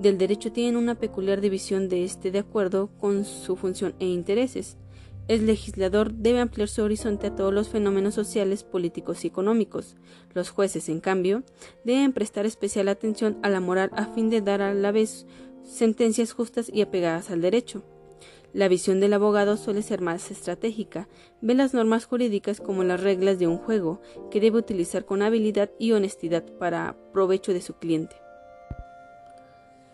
del 0.00 0.18
derecho 0.18 0.50
tienen 0.50 0.76
una 0.76 0.96
peculiar 0.96 1.40
división 1.40 1.88
de 1.88 2.02
este 2.02 2.32
de 2.32 2.40
acuerdo 2.40 2.90
con 2.98 3.24
su 3.24 3.54
función 3.54 3.94
e 4.00 4.06
intereses. 4.06 4.76
El 5.28 5.46
legislador 5.46 6.12
debe 6.12 6.40
ampliar 6.40 6.68
su 6.68 6.82
horizonte 6.82 7.28
a 7.28 7.34
todos 7.34 7.54
los 7.54 7.68
fenómenos 7.68 8.14
sociales, 8.14 8.64
políticos 8.64 9.24
y 9.24 9.28
económicos. 9.28 9.96
Los 10.34 10.50
jueces, 10.50 10.88
en 10.88 11.00
cambio, 11.00 11.44
deben 11.84 12.12
prestar 12.12 12.44
especial 12.44 12.88
atención 12.88 13.38
a 13.42 13.48
la 13.48 13.60
moral 13.60 13.90
a 13.94 14.06
fin 14.06 14.30
de 14.30 14.40
dar 14.40 14.60
a 14.60 14.74
la 14.74 14.90
vez 14.90 15.26
sentencias 15.62 16.32
justas 16.32 16.68
y 16.72 16.82
apegadas 16.82 17.30
al 17.30 17.40
derecho. 17.40 17.84
La 18.52 18.68
visión 18.68 19.00
del 19.00 19.14
abogado 19.14 19.56
suele 19.56 19.80
ser 19.80 20.02
más 20.02 20.30
estratégica, 20.30 21.08
ve 21.40 21.54
las 21.54 21.72
normas 21.72 22.04
jurídicas 22.04 22.60
como 22.60 22.84
las 22.84 23.00
reglas 23.00 23.38
de 23.38 23.46
un 23.46 23.56
juego 23.56 24.02
que 24.30 24.40
debe 24.40 24.58
utilizar 24.58 25.06
con 25.06 25.22
habilidad 25.22 25.70
y 25.78 25.92
honestidad 25.92 26.44
para 26.58 26.98
provecho 27.12 27.54
de 27.54 27.62
su 27.62 27.74
cliente. 27.74 28.21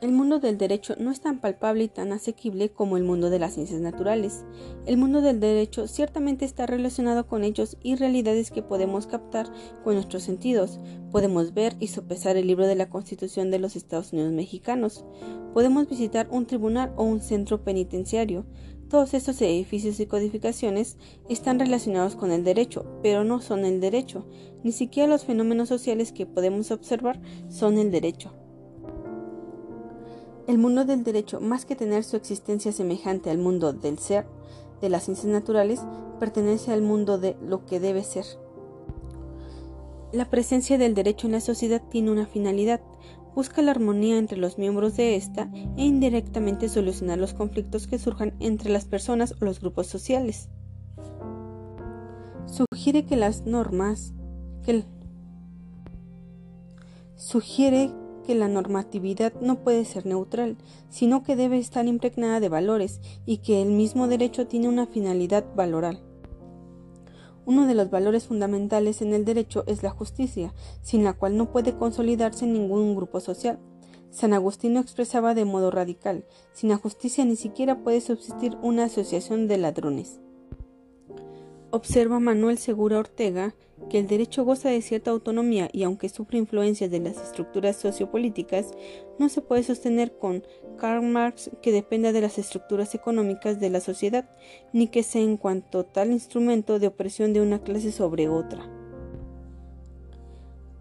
El 0.01 0.13
mundo 0.13 0.39
del 0.39 0.59
derecho 0.59 0.95
no 0.97 1.11
es 1.11 1.21
tan 1.21 1.41
palpable 1.41 1.83
y 1.83 1.89
tan 1.89 2.13
asequible 2.13 2.71
como 2.71 2.97
el 2.97 3.03
mundo 3.03 3.31
de 3.31 3.41
las 3.41 3.55
ciencias 3.55 3.81
naturales. 3.81 4.45
El 4.87 4.97
mundo 4.97 5.23
del 5.23 5.41
derecho 5.41 5.89
ciertamente 5.89 6.45
está 6.45 6.67
relacionado 6.67 7.27
con 7.27 7.43
hechos 7.43 7.77
y 7.83 7.97
realidades 7.97 8.53
que 8.53 8.63
podemos 8.63 9.09
captar 9.09 9.51
con 9.83 9.95
nuestros 9.95 10.23
sentidos. 10.23 10.79
Podemos 11.11 11.53
ver 11.53 11.75
y 11.81 11.89
sopesar 11.89 12.37
el 12.37 12.47
libro 12.47 12.69
de 12.69 12.77
la 12.77 12.89
Constitución 12.89 13.51
de 13.51 13.59
los 13.59 13.75
Estados 13.75 14.13
Unidos 14.13 14.31
mexicanos. 14.31 15.05
Podemos 15.53 15.89
visitar 15.89 16.29
un 16.31 16.47
tribunal 16.47 16.93
o 16.95 17.03
un 17.03 17.21
centro 17.21 17.65
penitenciario. 17.65 18.47
Todos 18.89 19.15
estos 19.15 19.43
edificios 19.43 19.99
y 19.99 20.07
codificaciones 20.07 20.97
están 21.29 21.59
relacionados 21.59 22.15
con 22.15 22.31
el 22.31 22.45
derecho, 22.45 22.87
pero 23.03 23.25
no 23.25 23.41
son 23.41 23.65
el 23.65 23.81
derecho. 23.81 24.29
Ni 24.63 24.71
siquiera 24.71 25.09
los 25.09 25.25
fenómenos 25.25 25.69
sociales 25.69 26.13
que 26.13 26.25
podemos 26.25 26.71
observar 26.71 27.21
son 27.49 27.79
el 27.79 27.91
derecho. 27.91 28.33
El 30.49 30.57
mundo 30.57 30.87
del 30.87 31.05
derecho, 31.05 31.41
más 31.41 31.67
que 31.67 31.77
tener 31.77 32.05
su 32.05 32.17
existencia 32.17 32.73
semejante 32.73 33.29
al 33.29 33.37
mundo 33.37 33.75
del 33.75 33.99
ser, 33.99 34.25
de 34.81 34.89
las 34.89 35.05
ciencias 35.05 35.31
naturales, 35.31 35.83
pertenece 36.19 36.73
al 36.73 36.81
mundo 36.81 37.19
de 37.19 37.37
lo 37.43 37.67
que 37.67 37.81
debe 37.81 38.03
ser. 38.03 38.25
La 40.11 40.31
presencia 40.31 40.79
del 40.79 40.95
derecho 40.95 41.27
en 41.27 41.35
la 41.35 41.43
sociedad 41.43 41.83
tiene 41.91 42.11
una 42.11 42.25
finalidad, 42.25 42.81
busca 43.35 43.61
la 43.61 43.73
armonía 43.73 44.17
entre 44.17 44.39
los 44.39 44.57
miembros 44.57 44.97
de 44.97 45.17
ésta 45.17 45.51
e 45.77 45.85
indirectamente 45.85 46.71
solucionar 46.71 47.19
los 47.19 47.35
conflictos 47.35 47.87
que 47.87 47.99
surjan 47.99 48.33
entre 48.41 48.71
las 48.71 48.87
personas 48.87 49.35
o 49.43 49.45
los 49.45 49.61
grupos 49.61 49.87
sociales. 49.87 50.49
Sugiere 52.47 53.05
que 53.05 53.17
las 53.17 53.45
normas 53.45 54.15
que 54.65 54.83
sugiere 57.17 57.93
que 58.29 58.35
la 58.35 58.47
normatividad 58.47 59.33
no 59.41 59.65
puede 59.65 59.87
ser 59.87 60.05
neutral, 60.05 60.59
sino 60.91 61.23
que 61.23 61.35
debe 61.35 61.57
estar 61.57 61.87
impregnada 61.87 62.41
de 62.41 62.51
valores 62.51 63.01
y 63.25 63.39
que 63.39 63.63
el 63.63 63.71
mismo 63.71 64.07
derecho 64.07 64.47
tiene 64.47 64.69
una 64.69 64.87
finalidad 64.87 65.47
valoral. 65.57 66.03
Uno 67.47 67.67
de 67.67 67.73
los 67.73 67.89
valores 67.89 68.27
fundamentales 68.27 69.01
en 69.01 69.15
el 69.15 69.25
derecho 69.25 69.65
es 69.67 69.83
la 69.83 69.89
justicia, 69.89 70.53
sin 70.83 71.05
la 71.05 71.15
cual 71.15 71.39
no 71.39 71.51
puede 71.51 71.75
consolidarse 71.75 72.47
ningún 72.47 72.95
grupo 72.95 73.19
social. 73.21 73.59
San 74.11 74.35
Agustino 74.35 74.79
expresaba 74.81 75.33
de 75.33 75.47
modo 75.47 75.71
radical, 75.71 76.27
sin 76.53 76.69
la 76.69 76.77
justicia 76.77 77.25
ni 77.25 77.35
siquiera 77.35 77.83
puede 77.83 78.03
subsistir 78.03 78.59
una 78.61 78.85
asociación 78.85 79.49
de 79.49 79.57
ladrones. 79.57 80.21
Observa 81.71 82.21
Manuel 82.21 82.59
Segura 82.59 82.99
Ortega 82.99 83.55
que 83.89 83.99
el 83.99 84.07
derecho 84.07 84.45
goza 84.45 84.69
de 84.69 84.83
cierta 84.83 85.11
autonomía 85.11 85.69
y 85.73 85.83
aunque 85.83 86.09
sufre 86.09 86.39
influencias 86.39 86.91
de 86.91 87.01
las 87.01 87.17
estructuras 87.17 87.77
sociopolíticas, 87.77 88.73
no 89.19 89.29
se 89.29 89.41
puede 89.41 89.63
sostener 89.63 90.17
con 90.19 90.43
Karl 90.79 91.03
Marx 91.03 91.51
que 91.63 91.73
dependa 91.73 92.13
de 92.13 92.21
las 92.21 92.39
estructuras 92.39 92.95
económicas 92.95 93.61
de 93.61 93.71
la 93.71 93.81
sociedad, 93.81 94.29
ni 94.73 94.89
que 94.89 95.03
sea 95.03 95.23
en 95.23 95.37
cuanto 95.37 95.85
tal 95.85 96.13
instrumento 96.13 96.79
de 96.79 96.89
opresión 96.89 97.33
de 97.33 97.41
una 97.41 97.61
clase 97.61 97.93
sobre 97.93 98.29
otra. 98.29 98.69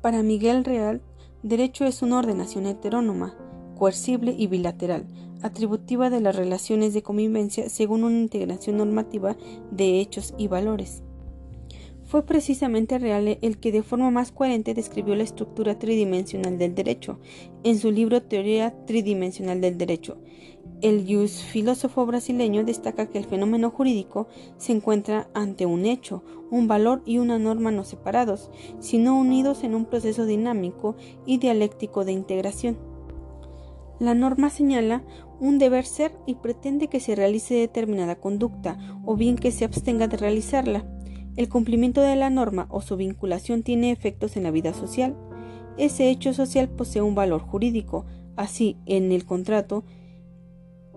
Para 0.02 0.24
Miguel 0.24 0.64
Real, 0.64 1.02
derecho 1.44 1.86
es 1.86 2.02
una 2.02 2.20
ordenación 2.20 2.66
heterónoma, 2.66 3.36
coercible 3.78 4.36
y 4.38 4.48
bilateral, 4.48 5.06
atributiva 5.42 6.10
de 6.10 6.20
las 6.20 6.36
relaciones 6.36 6.94
de 6.94 7.04
convivencia 7.04 7.70
según 7.70 8.04
una 8.04 8.18
integración 8.18 8.78
normativa 8.78 9.36
de 9.72 10.00
hechos 10.00 10.34
y 10.38 10.48
valores. 10.48 11.04
Fue 12.08 12.26
precisamente 12.26 13.00
Reale 13.00 13.38
el 13.42 13.58
que 13.58 13.74
de 13.74 13.84
forma 13.84 14.10
más 14.12 14.32
coherente 14.32 14.74
describió 14.74 15.14
la 15.16 15.24
estructura 15.24 15.78
tridimensional 15.78 16.58
del 16.58 16.74
derecho 16.74 17.20
en 17.66 17.78
su 17.78 17.92
libro 17.92 18.24
Teoría 18.24 18.74
tridimensional 18.86 19.60
del 19.60 19.78
derecho. 19.78 20.18
El 20.82 21.06
jus 21.06 21.44
filósofo 21.44 22.06
brasileño 22.06 22.64
destaca 22.64 23.08
que 23.10 23.18
el 23.18 23.26
fenómeno 23.26 23.72
jurídico 23.72 24.30
se 24.56 24.72
encuentra 24.72 25.30
ante 25.34 25.66
un 25.66 25.86
hecho, 25.86 26.24
un 26.50 26.70
valor 26.70 27.02
y 27.06 27.18
una 27.18 27.40
norma 27.40 27.72
no 27.72 27.84
separados, 27.84 28.52
sino 28.80 29.20
unidos 29.20 29.66
en 29.66 29.76
un 29.76 29.84
proceso 29.84 30.26
dinámico 30.26 30.96
y 31.26 31.40
dialéctico 31.40 32.06
de 32.06 32.14
integración. 32.14 32.78
La 34.00 34.14
norma 34.14 34.50
señala 34.50 35.04
un 35.42 35.60
deber 35.60 35.86
ser 35.86 36.14
y 36.26 36.36
pretende 36.36 36.88
que 36.88 37.02
se 37.02 37.16
realice 37.16 37.56
determinada 37.56 38.16
conducta 38.16 38.78
o 39.04 39.18
bien 39.18 39.36
que 39.36 39.52
se 39.52 39.66
abstenga 39.66 40.08
de 40.08 40.16
realizarla. 40.16 40.97
El 41.38 41.50
cumplimiento 41.50 42.02
de 42.02 42.16
la 42.16 42.32
norma 42.32 42.66
o 42.70 42.82
su 42.82 42.98
vinculación 42.98 43.62
tiene 43.62 43.92
efectos 43.92 44.36
en 44.36 44.44
la 44.44 44.52
vida 44.52 44.74
social. 44.74 45.16
Ese 45.78 46.10
hecho 46.10 46.34
social 46.34 46.68
posee 46.68 47.04
un 47.04 47.14
valor 47.14 47.42
jurídico. 47.42 48.06
Así, 48.36 48.76
en 48.88 49.12
el 49.12 49.24
contrato, 49.24 49.86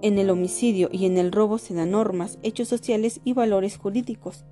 en 0.03 0.19
el 0.19 0.31
homicidio 0.31 0.89
y 0.91 1.05
en 1.05 1.19
el 1.19 1.31
robo 1.31 1.59
se 1.59 1.75
dan 1.75 1.91
normas, 1.91 2.39
hechos 2.43 2.69
sociales 2.69 3.21
y 3.23 3.35
valores 3.35 3.77
jurídicos. 3.77 4.47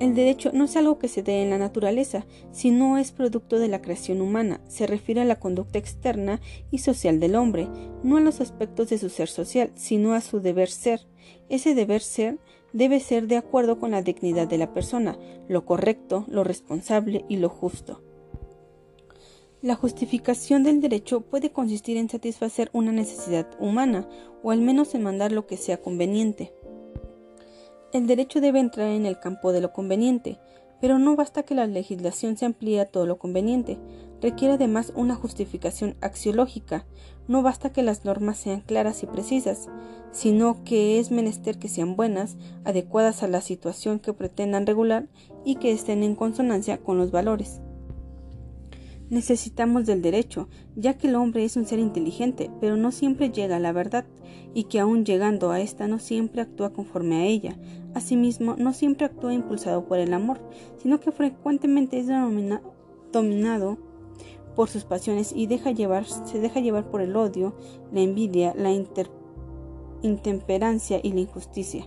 El 0.00 0.16
derecho 0.16 0.50
no 0.52 0.64
es 0.64 0.76
algo 0.76 0.98
que 0.98 1.06
se 1.06 1.22
dé 1.22 1.42
en 1.42 1.50
la 1.50 1.58
naturaleza, 1.58 2.26
sino 2.50 2.98
es 2.98 3.12
producto 3.12 3.60
de 3.60 3.68
la 3.68 3.80
creación 3.80 4.20
humana, 4.20 4.60
se 4.66 4.88
refiere 4.88 5.20
a 5.20 5.24
la 5.24 5.38
conducta 5.38 5.78
externa 5.78 6.40
y 6.72 6.78
social 6.78 7.20
del 7.20 7.36
hombre, 7.36 7.68
no 8.02 8.16
a 8.16 8.20
los 8.20 8.40
aspectos 8.40 8.90
de 8.90 8.98
su 8.98 9.08
ser 9.08 9.28
social, 9.28 9.70
sino 9.76 10.12
a 10.14 10.20
su 10.20 10.40
deber 10.40 10.68
ser. 10.68 11.06
Ese 11.48 11.76
deber 11.76 12.00
ser 12.00 12.40
debe 12.74 12.98
ser 12.98 13.28
de 13.28 13.36
acuerdo 13.36 13.78
con 13.78 13.92
la 13.92 14.02
dignidad 14.02 14.48
de 14.48 14.58
la 14.58 14.74
persona, 14.74 15.16
lo 15.48 15.64
correcto, 15.64 16.24
lo 16.28 16.44
responsable 16.44 17.24
y 17.28 17.36
lo 17.36 17.48
justo. 17.48 18.02
La 19.62 19.76
justificación 19.76 20.64
del 20.64 20.82
derecho 20.82 21.22
puede 21.22 21.52
consistir 21.52 21.96
en 21.96 22.10
satisfacer 22.10 22.68
una 22.74 22.92
necesidad 22.92 23.48
humana, 23.60 24.06
o 24.42 24.50
al 24.50 24.60
menos 24.60 24.94
en 24.94 25.04
mandar 25.04 25.32
lo 25.32 25.46
que 25.46 25.56
sea 25.56 25.80
conveniente. 25.80 26.52
El 27.92 28.08
derecho 28.08 28.40
debe 28.40 28.58
entrar 28.58 28.88
en 28.88 29.06
el 29.06 29.20
campo 29.20 29.52
de 29.52 29.60
lo 29.60 29.72
conveniente, 29.72 30.38
pero 30.80 30.98
no 30.98 31.14
basta 31.14 31.44
que 31.44 31.54
la 31.54 31.68
legislación 31.68 32.36
se 32.36 32.44
amplíe 32.44 32.80
a 32.80 32.86
todo 32.86 33.06
lo 33.06 33.18
conveniente, 33.18 33.78
requiere 34.24 34.54
además 34.54 34.90
una 34.96 35.14
justificación 35.14 35.96
axiológica, 36.00 36.86
no 37.28 37.42
basta 37.42 37.74
que 37.74 37.82
las 37.82 38.06
normas 38.06 38.38
sean 38.38 38.62
claras 38.62 39.02
y 39.02 39.06
precisas, 39.06 39.68
sino 40.12 40.64
que 40.64 40.98
es 40.98 41.10
menester 41.10 41.58
que 41.58 41.68
sean 41.68 41.94
buenas, 41.94 42.38
adecuadas 42.64 43.22
a 43.22 43.28
la 43.28 43.42
situación 43.42 43.98
que 43.98 44.14
pretendan 44.14 44.64
regular 44.66 45.08
y 45.44 45.56
que 45.56 45.72
estén 45.72 46.02
en 46.02 46.14
consonancia 46.14 46.78
con 46.78 46.96
los 46.96 47.10
valores. 47.10 47.60
Necesitamos 49.10 49.84
del 49.84 50.00
derecho, 50.00 50.48
ya 50.74 50.96
que 50.96 51.08
el 51.08 51.16
hombre 51.16 51.44
es 51.44 51.58
un 51.58 51.66
ser 51.66 51.78
inteligente, 51.78 52.50
pero 52.62 52.78
no 52.78 52.92
siempre 52.92 53.28
llega 53.28 53.56
a 53.56 53.60
la 53.60 53.72
verdad, 53.72 54.06
y 54.54 54.64
que 54.64 54.80
aun 54.80 55.04
llegando 55.04 55.50
a 55.50 55.60
ésta 55.60 55.86
no 55.86 55.98
siempre 55.98 56.40
actúa 56.40 56.72
conforme 56.72 57.16
a 57.16 57.26
ella. 57.26 57.58
Asimismo, 57.92 58.56
no 58.56 58.72
siempre 58.72 59.04
actúa 59.04 59.34
impulsado 59.34 59.84
por 59.84 59.98
el 59.98 60.14
amor, 60.14 60.40
sino 60.78 60.98
que 60.98 61.12
frecuentemente 61.12 61.98
es 61.98 62.06
dominado 63.12 63.93
por 64.54 64.68
sus 64.68 64.84
pasiones 64.84 65.32
y 65.34 65.46
se 65.46 66.40
deja 66.40 66.60
llevar 66.60 66.90
por 66.90 67.00
el 67.00 67.16
odio, 67.16 67.54
la 67.92 68.00
envidia, 68.00 68.54
la 68.56 68.70
intemperancia 70.02 71.00
y 71.02 71.12
la 71.12 71.20
injusticia. 71.20 71.86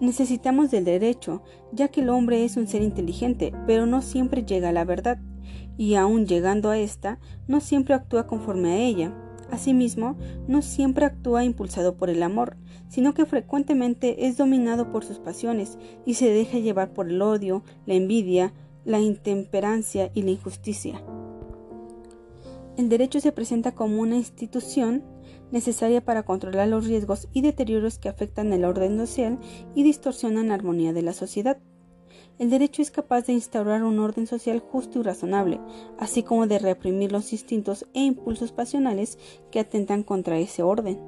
Necesitamos 0.00 0.70
del 0.70 0.84
derecho, 0.84 1.42
ya 1.72 1.88
que 1.88 2.00
el 2.00 2.10
hombre 2.10 2.44
es 2.44 2.56
un 2.56 2.66
ser 2.66 2.82
inteligente, 2.82 3.52
pero 3.66 3.86
no 3.86 4.02
siempre 4.02 4.44
llega 4.44 4.70
a 4.70 4.72
la 4.72 4.84
verdad, 4.84 5.18
y 5.76 5.94
aun 5.94 6.26
llegando 6.26 6.70
a 6.70 6.78
ésta, 6.78 7.18
no 7.46 7.60
siempre 7.60 7.94
actúa 7.94 8.26
conforme 8.26 8.72
a 8.72 8.78
ella. 8.78 9.14
Asimismo, 9.50 10.16
no 10.48 10.62
siempre 10.62 11.04
actúa 11.04 11.44
impulsado 11.44 11.96
por 11.96 12.10
el 12.10 12.22
amor, 12.22 12.56
sino 12.88 13.14
que 13.14 13.26
frecuentemente 13.26 14.26
es 14.26 14.36
dominado 14.36 14.90
por 14.90 15.04
sus 15.04 15.18
pasiones 15.18 15.78
y 16.04 16.14
se 16.14 16.28
deja 16.28 16.58
llevar 16.58 16.92
por 16.92 17.08
el 17.08 17.20
odio, 17.22 17.62
la 17.86 17.94
envidia, 17.94 18.52
la 18.84 19.00
intemperancia 19.00 20.10
y 20.14 20.22
la 20.22 20.30
injusticia. 20.30 21.02
El 22.76 22.88
derecho 22.88 23.20
se 23.20 23.30
presenta 23.30 23.72
como 23.72 24.00
una 24.00 24.16
institución 24.16 25.04
necesaria 25.52 26.04
para 26.04 26.24
controlar 26.24 26.68
los 26.68 26.86
riesgos 26.86 27.28
y 27.32 27.40
deterioros 27.40 27.98
que 27.98 28.08
afectan 28.08 28.52
el 28.52 28.64
orden 28.64 28.98
social 28.98 29.38
y 29.74 29.84
distorsionan 29.84 30.48
la 30.48 30.54
armonía 30.54 30.92
de 30.92 31.02
la 31.02 31.12
sociedad. 31.12 31.58
El 32.40 32.50
derecho 32.50 32.82
es 32.82 32.90
capaz 32.90 33.26
de 33.26 33.32
instaurar 33.32 33.84
un 33.84 34.00
orden 34.00 34.26
social 34.26 34.58
justo 34.58 34.98
y 34.98 35.02
razonable, 35.02 35.60
así 35.98 36.24
como 36.24 36.48
de 36.48 36.58
reprimir 36.58 37.12
los 37.12 37.32
instintos 37.32 37.86
e 37.94 38.00
impulsos 38.00 38.50
pasionales 38.50 39.18
que 39.52 39.60
atentan 39.60 40.02
contra 40.02 40.38
ese 40.38 40.64
orden. 40.64 40.98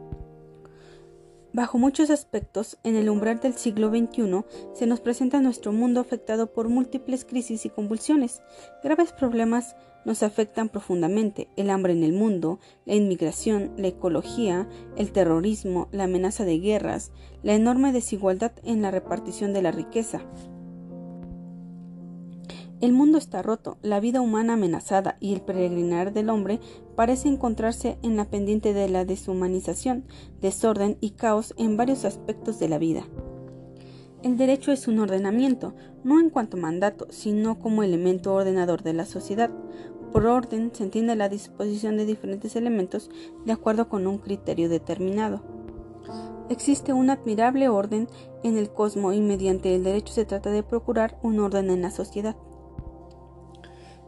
Bajo 1.52 1.78
muchos 1.78 2.10
aspectos, 2.10 2.78
en 2.84 2.96
el 2.96 3.08
umbral 3.08 3.40
del 3.40 3.54
siglo 3.54 3.88
XXI 3.88 4.44
se 4.74 4.86
nos 4.86 5.00
presenta 5.00 5.40
nuestro 5.40 5.72
mundo 5.72 6.00
afectado 6.00 6.52
por 6.52 6.68
múltiples 6.68 7.24
crisis 7.24 7.64
y 7.64 7.70
convulsiones, 7.70 8.42
graves 8.84 9.12
problemas 9.12 9.74
nos 10.06 10.22
afectan 10.22 10.70
profundamente 10.70 11.48
el 11.56 11.68
hambre 11.68 11.92
en 11.92 12.04
el 12.04 12.12
mundo, 12.12 12.60
la 12.86 12.94
inmigración, 12.94 13.72
la 13.76 13.88
ecología, 13.88 14.68
el 14.96 15.10
terrorismo, 15.10 15.88
la 15.90 16.04
amenaza 16.04 16.44
de 16.44 16.58
guerras, 16.60 17.10
la 17.42 17.54
enorme 17.54 17.92
desigualdad 17.92 18.52
en 18.64 18.80
la 18.80 18.92
repartición 18.92 19.52
de 19.52 19.62
la 19.62 19.72
riqueza. 19.72 20.22
El 22.80 22.92
mundo 22.92 23.18
está 23.18 23.42
roto, 23.42 23.78
la 23.82 24.00
vida 24.00 24.20
humana 24.20 24.52
amenazada 24.52 25.16
y 25.18 25.32
el 25.34 25.40
peregrinar 25.40 26.12
del 26.12 26.30
hombre 26.30 26.60
parece 26.94 27.28
encontrarse 27.28 27.98
en 28.02 28.16
la 28.16 28.26
pendiente 28.26 28.74
de 28.74 28.88
la 28.88 29.04
deshumanización, 29.04 30.04
desorden 30.40 30.98
y 31.00 31.10
caos 31.10 31.52
en 31.56 31.76
varios 31.76 32.04
aspectos 32.04 32.60
de 32.60 32.68
la 32.68 32.78
vida. 32.78 33.04
El 34.22 34.38
derecho 34.38 34.72
es 34.72 34.88
un 34.88 34.98
ordenamiento, 34.98 35.74
no 36.02 36.18
en 36.20 36.30
cuanto 36.30 36.56
mandato, 36.56 37.06
sino 37.10 37.58
como 37.58 37.82
elemento 37.82 38.34
ordenador 38.34 38.82
de 38.82 38.92
la 38.92 39.06
sociedad, 39.06 39.50
por 40.16 40.24
orden 40.24 40.70
se 40.72 40.82
entiende 40.82 41.14
la 41.14 41.28
disposición 41.28 41.98
de 41.98 42.06
diferentes 42.06 42.56
elementos 42.56 43.10
de 43.44 43.52
acuerdo 43.52 43.90
con 43.90 44.06
un 44.06 44.16
criterio 44.16 44.70
determinado. 44.70 45.42
Existe 46.48 46.94
un 46.94 47.10
admirable 47.10 47.68
orden 47.68 48.08
en 48.42 48.56
el 48.56 48.70
cosmos 48.70 49.14
y 49.14 49.20
mediante 49.20 49.74
el 49.74 49.84
derecho 49.84 50.14
se 50.14 50.24
trata 50.24 50.50
de 50.50 50.62
procurar 50.62 51.18
un 51.22 51.38
orden 51.38 51.68
en 51.68 51.82
la 51.82 51.90
sociedad. 51.90 52.34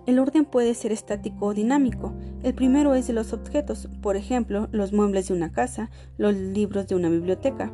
El 0.07 0.19
orden 0.19 0.47
puede 0.47 0.73
ser 0.73 0.93
estático 0.93 1.45
o 1.45 1.53
dinámico. 1.53 2.15
El 2.43 2.55
primero 2.55 2.95
es 2.95 3.07
de 3.07 3.13
los 3.13 3.35
objetos, 3.35 3.91
por 4.01 4.17
ejemplo, 4.17 4.69
los 4.73 4.95
muebles 4.95 5.29
de 5.29 5.35
una 5.35 5.53
casa, 5.53 5.91
los 6.17 6.33
libros 6.33 6.89
de 6.89 6.95
una 6.95 7.11
biblioteca. 7.11 7.71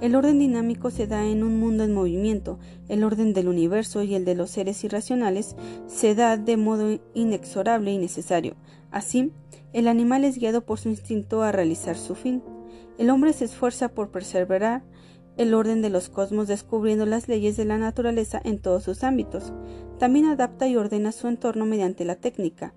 El 0.00 0.14
orden 0.14 0.38
dinámico 0.38 0.90
se 0.90 1.06
da 1.06 1.26
en 1.26 1.42
un 1.42 1.58
mundo 1.58 1.84
en 1.84 1.92
movimiento, 1.94 2.58
el 2.88 3.04
orden 3.04 3.32
del 3.32 3.48
universo 3.48 4.02
y 4.02 4.14
el 4.14 4.24
de 4.24 4.34
los 4.34 4.50
seres 4.50 4.82
irracionales 4.84 5.56
se 5.86 6.14
da 6.14 6.36
de 6.36 6.56
modo 6.56 6.98
inexorable 7.14 7.92
y 7.92 7.98
necesario. 7.98 8.56
Así, 8.90 9.32
el 9.72 9.88
animal 9.88 10.24
es 10.24 10.38
guiado 10.38 10.64
por 10.64 10.78
su 10.78 10.88
instinto 10.88 11.42
a 11.42 11.52
realizar 11.52 11.96
su 11.96 12.14
fin. 12.14 12.42
El 12.98 13.10
hombre 13.10 13.32
se 13.32 13.44
esfuerza 13.44 13.88
por 13.88 14.10
perseverar 14.10 14.84
el 15.36 15.52
orden 15.52 15.82
de 15.82 15.90
los 15.90 16.08
cosmos 16.08 16.46
descubriendo 16.46 17.06
las 17.06 17.26
leyes 17.28 17.56
de 17.56 17.64
la 17.64 17.78
naturaleza 17.78 18.40
en 18.44 18.60
todos 18.60 18.84
sus 18.84 19.02
ámbitos. 19.02 19.52
También 19.98 20.26
adapta 20.26 20.68
y 20.68 20.76
ordena 20.76 21.12
su 21.12 21.26
entorno 21.26 21.66
mediante 21.66 22.04
la 22.04 22.16
técnica. 22.16 22.74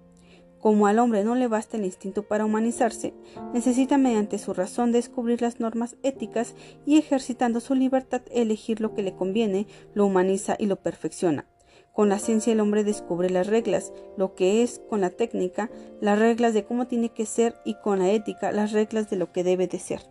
Como 0.61 0.87
al 0.87 0.99
hombre 0.99 1.23
no 1.23 1.35
le 1.35 1.47
basta 1.47 1.77
el 1.77 1.85
instinto 1.85 2.23
para 2.23 2.45
humanizarse, 2.45 3.13
necesita 3.53 3.97
mediante 3.97 4.39
su 4.39 4.53
razón 4.53 4.91
descubrir 4.91 5.41
las 5.41 5.59
normas 5.59 5.95
éticas 6.03 6.55
y 6.85 6.97
ejercitando 6.97 7.59
su 7.59 7.75
libertad 7.75 8.21
elegir 8.31 8.81
lo 8.81 8.93
que 8.93 9.03
le 9.03 9.15
conviene, 9.15 9.67
lo 9.93 10.05
humaniza 10.05 10.55
y 10.57 10.65
lo 10.65 10.77
perfecciona. 10.77 11.45
Con 11.93 12.09
la 12.09 12.19
ciencia 12.19 12.53
el 12.53 12.59
hombre 12.59 12.83
descubre 12.83 13.29
las 13.29 13.47
reglas, 13.47 13.91
lo 14.17 14.35
que 14.35 14.61
es 14.61 14.81
con 14.89 15.01
la 15.01 15.09
técnica, 15.09 15.71
las 15.99 16.19
reglas 16.19 16.53
de 16.53 16.63
cómo 16.63 16.85
tiene 16.85 17.09
que 17.09 17.25
ser 17.25 17.55
y 17.65 17.75
con 17.75 17.99
la 17.99 18.11
ética, 18.11 18.51
las 18.51 18.71
reglas 18.71 19.09
de 19.09 19.17
lo 19.17 19.31
que 19.31 19.43
debe 19.43 19.67
de 19.67 19.79
ser. 19.79 20.01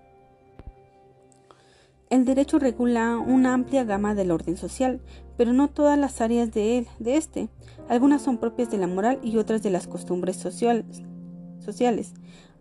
El 2.08 2.24
derecho 2.24 2.58
regula 2.60 3.18
una 3.18 3.52
amplia 3.52 3.84
gama 3.84 4.14
del 4.14 4.30
orden 4.30 4.56
social, 4.56 5.00
pero 5.36 5.52
no 5.52 5.68
todas 5.68 5.98
las 5.98 6.20
áreas 6.20 6.52
de 6.52 6.78
él, 6.78 6.86
de 6.98 7.16
este. 7.16 7.48
Algunas 7.88 8.22
son 8.22 8.38
propias 8.38 8.70
de 8.70 8.78
la 8.78 8.86
moral 8.86 9.18
y 9.22 9.36
otras 9.36 9.62
de 9.62 9.70
las 9.70 9.86
costumbres 9.86 10.36
sociales. 10.36 11.02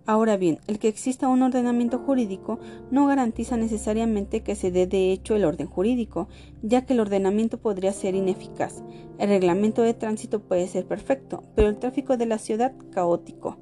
Ahora 0.08 0.38
bien, 0.38 0.60
el 0.68 0.78
que 0.78 0.88
exista 0.88 1.28
un 1.28 1.42
ordenamiento 1.42 1.98
jurídico 1.98 2.60
no 2.92 3.08
garantiza 3.08 3.58
necesariamente 3.58 4.44
que 4.44 4.54
se 4.54 4.70
dé 4.70 4.86
de 4.86 5.12
hecho 5.12 5.36
el 5.36 5.46
orden 5.46 5.68
jurídico, 5.68 6.28
ya 6.62 6.86
que 6.86 6.94
el 6.94 7.00
ordenamiento 7.00 7.58
podría 7.58 7.92
ser 7.92 8.14
ineficaz. 8.14 8.84
El 9.18 9.30
reglamento 9.30 9.82
de 9.82 9.96
tránsito 9.96 10.42
puede 10.42 10.68
ser 10.68 10.86
perfecto, 10.86 11.44
pero 11.56 11.70
el 11.70 11.80
tráfico 11.80 12.18
de 12.18 12.28
la 12.28 12.38
ciudad 12.38 12.74
caótico. 12.92 13.58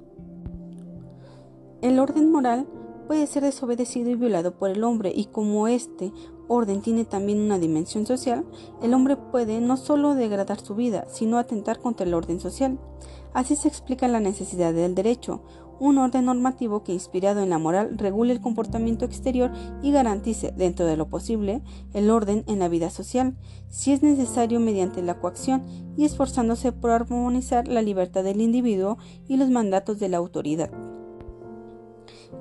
El 1.81 1.97
orden 1.99 2.29
moral 2.29 2.67
puede 3.07 3.25
ser 3.27 3.43
desobedecido 3.43 4.09
y 4.09 4.15
violado 4.15 4.57
por 4.57 4.69
el 4.69 4.83
hombre 4.83 5.13
y 5.15 5.25
como 5.25 5.67
este 5.69 6.11
orden 6.47 6.81
tiene 6.81 7.05
también 7.05 7.39
una 7.39 7.59
dimensión 7.59 8.05
social, 8.05 8.45
el 8.81 8.93
hombre 8.93 9.15
puede 9.15 9.61
no 9.61 9.77
solo 9.77 10.15
degradar 10.15 10.59
su 10.59 10.75
vida, 10.75 11.05
sino 11.09 11.37
atentar 11.37 11.79
contra 11.79 12.05
el 12.05 12.13
orden 12.13 12.39
social. 12.39 12.79
Así 13.33 13.55
se 13.55 13.67
explica 13.67 14.07
la 14.07 14.19
necesidad 14.19 14.73
del 14.73 14.95
derecho, 14.95 15.41
un 15.79 15.97
orden 15.97 16.25
normativo 16.25 16.83
que 16.83 16.93
inspirado 16.93 17.41
en 17.41 17.49
la 17.49 17.57
moral 17.57 17.97
regule 17.97 18.31
el 18.31 18.41
comportamiento 18.41 19.05
exterior 19.05 19.51
y 19.81 19.91
garantice, 19.91 20.53
dentro 20.55 20.85
de 20.85 20.97
lo 20.97 21.09
posible, 21.09 21.61
el 21.93 22.09
orden 22.09 22.43
en 22.47 22.59
la 22.59 22.69
vida 22.69 22.89
social, 22.89 23.35
si 23.69 23.91
es 23.91 24.03
necesario 24.03 24.59
mediante 24.59 25.01
la 25.01 25.19
coacción 25.19 25.63
y 25.97 26.05
esforzándose 26.05 26.71
por 26.71 26.91
armonizar 26.91 27.67
la 27.67 27.81
libertad 27.81 28.23
del 28.23 28.41
individuo 28.41 28.97
y 29.27 29.37
los 29.37 29.49
mandatos 29.49 29.99
de 29.99 30.09
la 30.09 30.17
autoridad. 30.17 30.71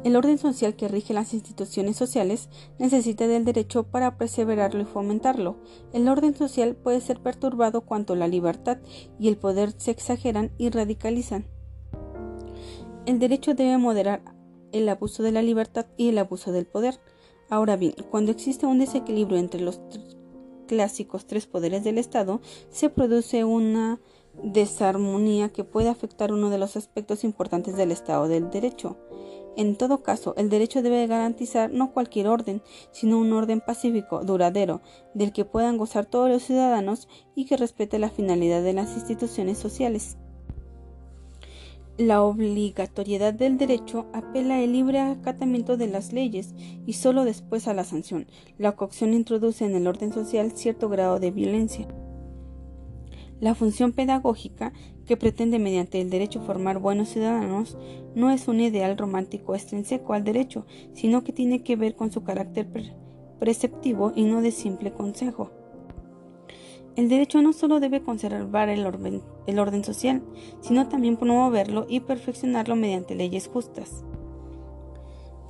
El 0.05 0.17
orden 0.17 0.37
social 0.37 0.75
que 0.75 0.89
rige 0.89 1.15
las 1.15 1.33
instituciones 1.33 1.97
sociales 1.97 2.49
necesita 2.79 3.29
del 3.29 3.45
derecho 3.45 3.85
para 3.85 4.19
perseverarlo 4.19 4.83
y 4.83 4.85
fomentarlo. 4.85 5.57
El 5.93 6.09
orden 6.09 6.35
social 6.35 6.75
puede 6.75 7.01
ser 7.01 7.21
perturbado 7.21 7.83
cuando 7.83 8.17
la 8.17 8.27
libertad 8.27 8.79
y 9.21 9.29
el 9.29 9.37
poder 9.37 9.73
se 9.77 9.93
exageran 9.93 10.51
y 10.59 10.71
radicalizan. 10.71 11.47
El 13.07 13.21
derecho 13.21 13.55
debe 13.55 13.79
moderar 13.79 14.23
el 14.73 14.89
abuso 14.89 15.23
de 15.23 15.33
la 15.33 15.43
libertad 15.43 15.87
y 15.97 16.09
el 16.09 16.19
abuso 16.19 16.51
del 16.51 16.67
poder. 16.67 16.99
Ahora 17.49 17.77
bien, 17.77 17.95
cuando 18.11 18.33
existe 18.33 18.67
un 18.67 18.81
desequilibrio 18.81 19.39
entre 19.39 19.61
los 19.61 19.81
clásicos 20.67 21.27
tres 21.27 21.47
poderes 21.47 21.85
del 21.85 21.99
Estado, 21.99 22.41
se 22.71 22.89
produce 22.89 23.45
una 23.45 24.01
desarmonía 24.43 25.51
que 25.51 25.65
puede 25.65 25.89
afectar 25.89 26.33
uno 26.33 26.51
de 26.51 26.59
los 26.59 26.77
aspectos 26.77 27.25
importantes 27.25 27.77
del 27.77 27.93
Estado 27.93 28.27
del 28.27 28.51
Derecho. 28.51 28.97
En 29.57 29.77
todo 29.77 30.03
caso, 30.03 30.35
el 30.37 30.49
derecho 30.49 30.83
debe 30.83 31.07
garantizar 31.07 31.71
no 31.71 31.93
cualquier 31.93 32.29
orden, 32.29 32.63
sino 32.91 33.19
un 33.19 33.33
orden 33.33 33.61
pacífico, 33.61 34.25
duradero, 34.25 34.81
del 35.15 35.33
que 35.33 35.45
puedan 35.45 35.77
gozar 35.77 36.07
todos 36.07 36.31
los 36.31 36.43
ciudadanos 36.43 37.09
y 37.35 37.45
que 37.45 37.59
respete 37.59 37.99
la 37.99 38.09
finalidad 38.09 38.63
de 38.63 38.73
las 38.73 38.95
instituciones 38.95 39.59
sociales. 39.59 40.17
La 41.99 42.23
obligatoriedad 42.23 43.35
del 43.35 43.59
derecho 43.59 44.07
apela 44.15 44.57
al 44.57 44.73
libre 44.73 44.99
acatamiento 44.99 45.77
de 45.77 45.89
las 45.89 46.15
leyes 46.15 46.55
y 46.87 46.95
solo 46.95 47.25
después 47.25 47.69
a 47.69 47.75
la 47.75 47.85
sanción. 47.85 48.27
La 48.57 48.73
coacción 48.73 49.13
introduce 49.13 49.67
en 49.67 49.75
el 49.75 49.87
orden 49.87 50.13
social 50.13 50.53
cierto 50.53 50.89
grado 50.89 51.21
de 51.21 51.31
violencia. 51.31 51.87
La 53.43 53.57
función 53.57 53.91
pedagógica, 53.91 54.73
que 55.05 55.17
pretende 55.17 55.59
mediante 55.59 56.01
el 56.01 56.11
derecho 56.11 56.41
formar 56.43 56.79
buenos 56.79 57.09
ciudadanos, 57.09 57.77
no 58.15 58.31
es 58.31 58.47
un 58.47 58.61
ideal 58.61 58.97
romántico 58.97 59.57
extrínseco 59.57 60.13
al 60.13 60.23
derecho, 60.23 60.65
sino 60.95 61.25
que 61.25 61.33
tiene 61.33 61.65
que 61.65 61.75
ver 61.75 61.97
con 61.97 62.13
su 62.13 62.23
carácter 62.23 62.69
preceptivo 63.41 64.13
y 64.15 64.23
no 64.27 64.43
de 64.43 64.53
simple 64.53 64.93
consejo. 64.93 65.51
El 66.95 67.09
derecho 67.09 67.43
no 67.43 67.53
solo 67.53 67.81
debe 67.81 68.01
conservar 68.01 68.69
el 68.69 68.87
orden, 68.87 69.83
social, 69.83 70.23
sino 70.61 70.89
también 70.89 71.17
promoverlo 71.17 71.87
y 71.89 71.99
perfeccionarlo 71.99 72.77
mediante 72.77 73.17
leyes 73.17 73.49
justas. 73.49 74.05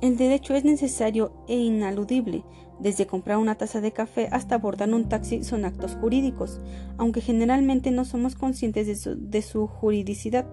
El 0.03 0.17
derecho 0.17 0.53
es 0.53 0.65
necesario 0.65 1.31
e 1.47 1.55
inaludible. 1.55 2.43
Desde 2.77 3.07
comprar 3.07 3.37
una 3.37 3.55
taza 3.55 3.79
de 3.79 3.93
café 3.93 4.27
hasta 4.33 4.55
abordar 4.55 4.93
un 4.93 5.07
taxi 5.07 5.45
son 5.45 5.63
actos 5.63 5.95
jurídicos, 5.95 6.59
aunque 6.97 7.21
generalmente 7.21 7.89
no 7.89 8.03
somos 8.03 8.35
conscientes 8.35 9.05
de 9.05 9.41
su, 9.41 9.67
juridicidad. 9.67 10.45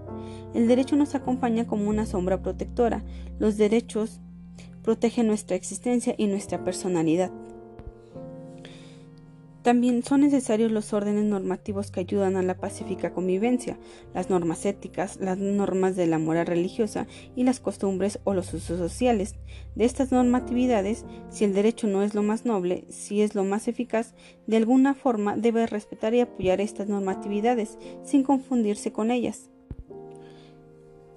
El 0.54 0.68
derecho 0.68 0.94
nos 0.94 1.16
acompaña 1.16 1.66
como 1.66 1.90
una 1.90 2.06
sombra 2.06 2.40
protectora. 2.40 3.02
Los 3.40 3.56
derechos 3.56 4.20
protegen 4.84 5.26
nuestra 5.26 5.56
existencia 5.56 6.14
y 6.16 6.28
nuestra 6.28 6.62
personalidad. 6.62 7.32
También 9.62 10.02
son 10.02 10.22
necesarios 10.22 10.72
los 10.72 10.94
órdenes 10.94 11.24
normativos 11.24 11.90
que 11.90 12.00
ayudan 12.00 12.36
a 12.36 12.42
la 12.42 12.56
pacífica 12.56 13.12
convivencia, 13.12 13.78
las 14.14 14.30
normas 14.30 14.64
éticas, 14.64 15.18
las 15.20 15.36
normas 15.36 15.96
de 15.96 16.06
la 16.06 16.18
moral 16.18 16.46
religiosa 16.46 17.06
y 17.36 17.44
las 17.44 17.60
costumbres 17.60 18.20
o 18.24 18.32
los 18.32 18.54
usos 18.54 18.78
sociales. 18.78 19.34
De 19.74 19.84
estas 19.84 20.12
normatividades, 20.12 21.04
si 21.28 21.44
el 21.44 21.52
derecho 21.52 21.86
no 21.88 22.02
es 22.02 22.14
lo 22.14 22.22
más 22.22 22.46
noble, 22.46 22.84
si 22.88 23.20
es 23.20 23.34
lo 23.34 23.44
más 23.44 23.68
eficaz, 23.68 24.14
de 24.46 24.56
alguna 24.56 24.94
forma 24.94 25.36
debe 25.36 25.66
respetar 25.66 26.14
y 26.14 26.20
apoyar 26.20 26.62
estas 26.62 26.88
normatividades, 26.88 27.78
sin 28.02 28.22
confundirse 28.22 28.92
con 28.92 29.10
ellas. 29.10 29.50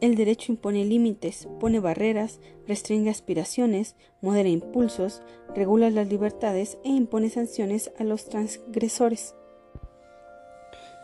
El 0.04 0.16
derecho 0.16 0.52
impone 0.52 0.84
límites, 0.84 1.48
pone 1.62 1.80
barreras, 1.80 2.42
restringe 2.68 3.10
aspiraciones, 3.10 3.96
modera 4.22 4.50
impulsos, 4.50 5.22
regula 5.56 5.90
las 5.92 6.10
libertades 6.10 6.78
e 6.84 6.90
impone 6.90 7.30
sanciones 7.30 7.90
a 7.98 8.04
los 8.04 8.28
transgresores. 8.28 9.34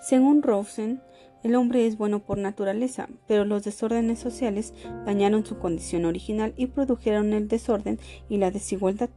Según 0.01 0.43
Rosen, 0.43 1.01
el 1.43 1.55
hombre 1.55 1.87
es 1.87 1.97
bueno 1.97 2.19
por 2.19 2.39
naturaleza, 2.39 3.07
pero 3.25 3.45
los 3.45 3.63
desórdenes 3.63 4.19
sociales 4.19 4.73
dañaron 5.05 5.45
su 5.45 5.59
condición 5.59 6.03
original 6.03 6.53
y 6.57 6.65
produjeron 6.65 7.31
el 7.31 7.47
desorden 7.47 7.99
y 8.27 8.35
la 8.35 8.51
desigualdad. 8.51 9.09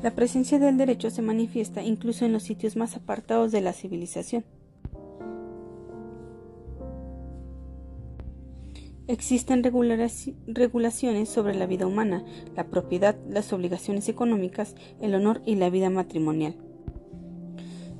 La 0.00 0.12
presencia 0.12 0.60
del 0.60 0.76
derecho 0.76 1.10
se 1.10 1.22
manifiesta 1.22 1.82
incluso 1.82 2.24
en 2.24 2.34
los 2.34 2.44
sitios 2.44 2.76
más 2.76 2.94
apartados 2.94 3.50
de 3.50 3.62
la 3.62 3.72
civilización. 3.72 4.44
Existen 9.08 9.62
regulaciones 9.62 11.28
sobre 11.28 11.54
la 11.54 11.66
vida 11.66 11.86
humana, 11.86 12.24
la 12.56 12.66
propiedad, 12.66 13.16
las 13.28 13.52
obligaciones 13.52 14.08
económicas, 14.08 14.74
el 15.00 15.14
honor 15.14 15.42
y 15.46 15.54
la 15.54 15.70
vida 15.70 15.90
matrimonial. 15.90 16.56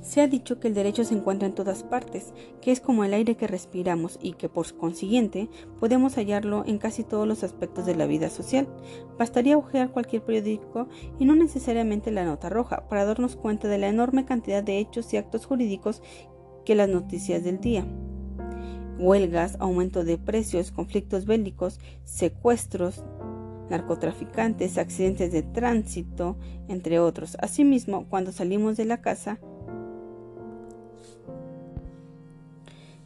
Se 0.01 0.19
ha 0.19 0.27
dicho 0.27 0.59
que 0.59 0.67
el 0.67 0.73
derecho 0.73 1.05
se 1.05 1.13
encuentra 1.13 1.47
en 1.47 1.55
todas 1.55 1.83
partes, 1.83 2.33
que 2.61 2.73
es 2.73 2.81
como 2.81 3.05
el 3.05 3.13
aire 3.13 3.35
que 3.35 3.47
respiramos 3.47 4.19
y 4.21 4.33
que 4.33 4.49
por 4.49 4.73
consiguiente 4.75 5.49
podemos 5.79 6.15
hallarlo 6.15 6.63
en 6.65 6.77
casi 6.77 7.05
todos 7.05 7.25
los 7.25 7.41
aspectos 7.41 7.85
de 7.85 7.95
la 7.95 8.05
vida 8.05 8.29
social. 8.29 8.67
Bastaría 9.17 9.57
ojear 9.57 9.91
cualquier 9.91 10.23
periódico 10.23 10.89
y 11.19 11.25
no 11.25 11.35
necesariamente 11.35 12.11
la 12.11 12.25
nota 12.25 12.49
roja 12.49 12.85
para 12.89 13.05
darnos 13.05 13.37
cuenta 13.37 13.69
de 13.69 13.77
la 13.77 13.87
enorme 13.87 14.25
cantidad 14.25 14.61
de 14.61 14.79
hechos 14.79 15.13
y 15.13 15.17
actos 15.17 15.45
jurídicos 15.45 16.01
que 16.65 16.75
las 16.75 16.89
noticias 16.89 17.45
del 17.45 17.61
día 17.61 17.85
huelgas, 18.97 19.57
aumento 19.59 20.03
de 20.03 20.17
precios, 20.17 20.71
conflictos 20.71 21.25
bélicos, 21.25 21.79
secuestros, 22.03 23.03
narcotraficantes, 23.69 24.77
accidentes 24.77 25.31
de 25.31 25.43
tránsito, 25.43 26.37
entre 26.67 26.99
otros. 26.99 27.37
Asimismo, 27.39 28.07
cuando 28.09 28.31
salimos 28.31 28.77
de 28.77 28.85
la 28.85 29.01
casa, 29.01 29.39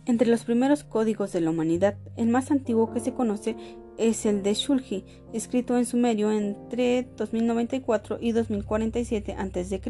entre 0.05 0.27
los 0.27 0.43
primeros 0.43 0.83
códigos 0.83 1.31
de 1.31 1.41
la 1.41 1.51
humanidad, 1.51 1.95
el 2.17 2.27
más 2.27 2.51
antiguo 2.51 2.91
que 2.91 2.99
se 2.99 3.13
conoce 3.13 3.55
es 3.97 4.25
el 4.25 4.41
de 4.41 4.55
Shulgi, 4.55 5.05
escrito 5.31 5.77
en 5.77 5.85
sumerio 5.85 6.31
entre 6.31 7.07
2094 7.17 8.17
y 8.19 8.31
2047 8.31 9.33
a.C. 9.33 9.81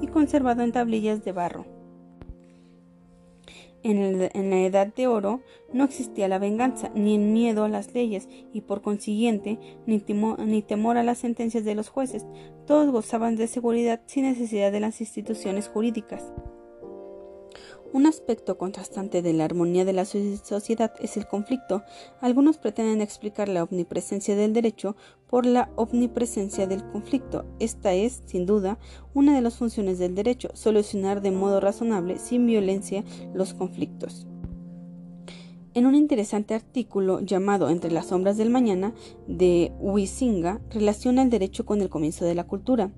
y 0.00 0.06
conservado 0.06 0.62
en 0.62 0.72
tablillas 0.72 1.24
de 1.24 1.32
barro. 1.32 1.81
En, 3.84 4.18
la 4.50 4.60
Edad 4.60 4.94
de 4.94 5.06
Oro 5.06 5.40
no 5.72 5.84
existía 5.84 6.28
la 6.28 6.38
venganza, 6.38 6.90
ni 6.94 7.16
el 7.16 7.22
miedo 7.22 7.64
a 7.64 7.68
las 7.68 7.94
leyes, 7.94 8.28
y 8.52 8.62
por 8.62 8.82
consiguiente 8.82 9.58
ni, 9.86 10.00
temor 10.62 10.96
a 10.96 11.02
las 11.02 11.18
sentencias 11.18 11.64
de 11.64 11.74
los 11.74 11.88
jueces. 11.88 12.26
Todos 12.66 12.90
gozaban 12.90 13.36
de 13.36 13.46
seguridad 13.46 14.02
sin 14.06 14.24
necesidad 14.24 14.72
de 14.72 14.80
las 14.80 15.00
instituciones 15.00 15.68
jurídicas. 15.68 16.32
Un 17.92 18.06
aspecto 18.06 18.56
contrastante 18.56 19.20
de 19.20 19.34
la 19.34 19.44
armonía 19.44 19.84
de 19.84 19.92
la 19.92 20.06
sociedad 20.06 20.94
es 20.98 21.18
el 21.18 21.26
conflicto. 21.26 21.82
Algunos 22.22 22.56
pretenden 22.56 23.02
explicar 23.02 23.50
la 23.50 23.64
omnipresencia 23.64 24.34
del 24.34 24.54
derecho 24.54 24.96
por 25.26 25.44
la 25.44 25.70
omnipresencia 25.76 26.66
del 26.66 26.82
conflicto. 26.90 27.44
Esta 27.58 27.92
es, 27.92 28.22
sin 28.24 28.46
duda, 28.46 28.78
una 29.12 29.34
de 29.34 29.42
las 29.42 29.56
funciones 29.56 29.98
del 29.98 30.14
derecho, 30.14 30.48
solucionar 30.54 31.20
de 31.20 31.32
modo 31.32 31.60
razonable, 31.60 32.18
sin 32.18 32.46
violencia, 32.46 33.04
los 33.34 33.52
conflictos. 33.52 34.26
En 35.74 35.84
un 35.84 35.94
interesante 35.94 36.54
artículo 36.54 37.20
llamado 37.20 37.68
Entre 37.68 37.90
las 37.90 38.06
sombras 38.06 38.38
del 38.38 38.48
mañana 38.48 38.94
de 39.26 39.70
Huizinga, 39.80 40.62
relaciona 40.70 41.22
el 41.22 41.28
derecho 41.28 41.66
con 41.66 41.82
el 41.82 41.90
comienzo 41.90 42.24
de 42.24 42.34
la 42.34 42.46
cultura. 42.46 42.90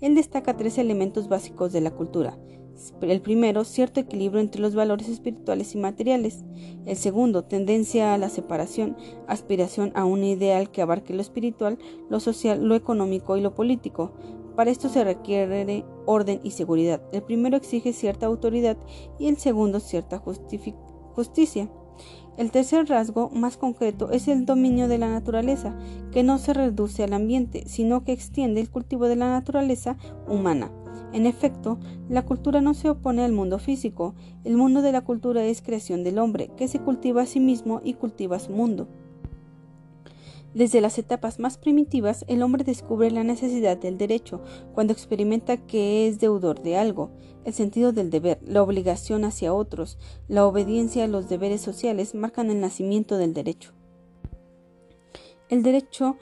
Él 0.00 0.14
destaca 0.14 0.56
tres 0.56 0.78
elementos 0.78 1.28
básicos 1.28 1.72
de 1.72 1.80
la 1.80 1.90
cultura, 1.90 2.38
el 3.02 3.20
primero, 3.20 3.64
cierto 3.64 4.00
equilibrio 4.00 4.40
entre 4.40 4.60
los 4.60 4.74
valores 4.74 5.08
espirituales 5.08 5.74
y 5.74 5.78
materiales. 5.78 6.44
El 6.86 6.96
segundo, 6.96 7.44
tendencia 7.44 8.14
a 8.14 8.18
la 8.18 8.28
separación, 8.28 8.96
aspiración 9.26 9.92
a 9.94 10.04
un 10.04 10.24
ideal 10.24 10.70
que 10.70 10.82
abarque 10.82 11.14
lo 11.14 11.20
espiritual, 11.20 11.78
lo 12.08 12.20
social, 12.20 12.64
lo 12.64 12.74
económico 12.74 13.36
y 13.36 13.40
lo 13.40 13.54
político. 13.54 14.12
Para 14.56 14.70
esto 14.70 14.88
se 14.88 15.04
requiere 15.04 15.84
orden 16.06 16.40
y 16.42 16.50
seguridad. 16.50 17.00
El 17.12 17.22
primero 17.22 17.56
exige 17.56 17.92
cierta 17.92 18.26
autoridad 18.26 18.76
y 19.18 19.28
el 19.28 19.36
segundo 19.36 19.80
cierta 19.80 20.18
justicia. 20.18 21.70
El 22.36 22.52
tercer 22.52 22.88
rasgo, 22.88 23.30
más 23.30 23.56
concreto, 23.56 24.10
es 24.12 24.28
el 24.28 24.46
dominio 24.46 24.86
de 24.86 24.98
la 24.98 25.08
naturaleza, 25.08 25.76
que 26.12 26.22
no 26.22 26.38
se 26.38 26.54
reduce 26.54 27.02
al 27.02 27.12
ambiente, 27.12 27.64
sino 27.66 28.04
que 28.04 28.12
extiende 28.12 28.60
el 28.60 28.70
cultivo 28.70 29.08
de 29.08 29.16
la 29.16 29.28
naturaleza 29.30 29.96
humana. 30.28 30.70
En 31.12 31.26
efecto, 31.26 31.78
la 32.08 32.24
cultura 32.24 32.60
no 32.60 32.74
se 32.74 32.90
opone 32.90 33.24
al 33.24 33.32
mundo 33.32 33.58
físico, 33.58 34.14
el 34.44 34.56
mundo 34.56 34.82
de 34.82 34.92
la 34.92 35.02
cultura 35.02 35.44
es 35.44 35.62
creación 35.62 36.04
del 36.04 36.18
hombre, 36.18 36.50
que 36.56 36.68
se 36.68 36.80
cultiva 36.80 37.22
a 37.22 37.26
sí 37.26 37.40
mismo 37.40 37.80
y 37.82 37.94
cultiva 37.94 38.38
su 38.38 38.52
mundo. 38.52 38.88
Desde 40.54 40.80
las 40.80 40.98
etapas 40.98 41.38
más 41.38 41.58
primitivas, 41.58 42.24
el 42.26 42.42
hombre 42.42 42.64
descubre 42.64 43.10
la 43.10 43.22
necesidad 43.22 43.76
del 43.76 43.98
derecho 43.98 44.40
cuando 44.74 44.92
experimenta 44.92 45.56
que 45.58 46.08
es 46.08 46.18
deudor 46.18 46.62
de 46.62 46.76
algo, 46.76 47.10
el 47.44 47.52
sentido 47.52 47.92
del 47.92 48.10
deber, 48.10 48.40
la 48.44 48.62
obligación 48.62 49.24
hacia 49.24 49.54
otros, 49.54 49.98
la 50.26 50.46
obediencia 50.46 51.04
a 51.04 51.08
los 51.08 51.28
deberes 51.28 51.60
sociales 51.60 52.14
marcan 52.14 52.50
el 52.50 52.60
nacimiento 52.60 53.18
del 53.18 53.34
derecho. 53.34 53.72
El 55.48 55.62
derecho 55.62 56.16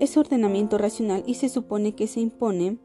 es 0.00 0.16
ordenamiento 0.16 0.78
racional 0.78 1.22
y 1.26 1.34
se 1.34 1.48
supone 1.48 1.94
que 1.94 2.06
se 2.06 2.20
impone 2.20 2.78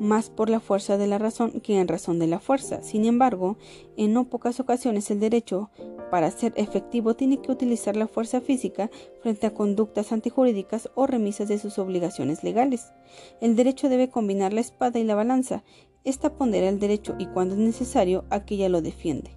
más 0.00 0.30
por 0.30 0.48
la 0.48 0.60
fuerza 0.60 0.96
de 0.96 1.06
la 1.06 1.18
razón 1.18 1.60
que 1.60 1.78
en 1.78 1.86
razón 1.86 2.18
de 2.18 2.26
la 2.26 2.40
fuerza. 2.40 2.82
Sin 2.82 3.04
embargo, 3.04 3.58
en 3.96 4.14
no 4.14 4.24
pocas 4.24 4.58
ocasiones 4.58 5.10
el 5.10 5.20
derecho, 5.20 5.70
para 6.10 6.30
ser 6.30 6.52
efectivo, 6.56 7.14
tiene 7.14 7.40
que 7.40 7.52
utilizar 7.52 7.96
la 7.96 8.08
fuerza 8.08 8.40
física 8.40 8.90
frente 9.22 9.46
a 9.46 9.54
conductas 9.54 10.10
antijurídicas 10.10 10.90
o 10.94 11.06
remisas 11.06 11.48
de 11.48 11.58
sus 11.58 11.78
obligaciones 11.78 12.42
legales. 12.42 12.92
El 13.40 13.56
derecho 13.56 13.88
debe 13.88 14.08
combinar 14.08 14.52
la 14.54 14.62
espada 14.62 14.98
y 14.98 15.04
la 15.04 15.14
balanza. 15.14 15.62
Esta 16.02 16.32
pondera 16.32 16.68
el 16.68 16.80
derecho 16.80 17.14
y 17.18 17.26
cuando 17.26 17.54
es 17.54 17.60
necesario, 17.60 18.24
aquella 18.30 18.70
lo 18.70 18.80
defiende. 18.80 19.30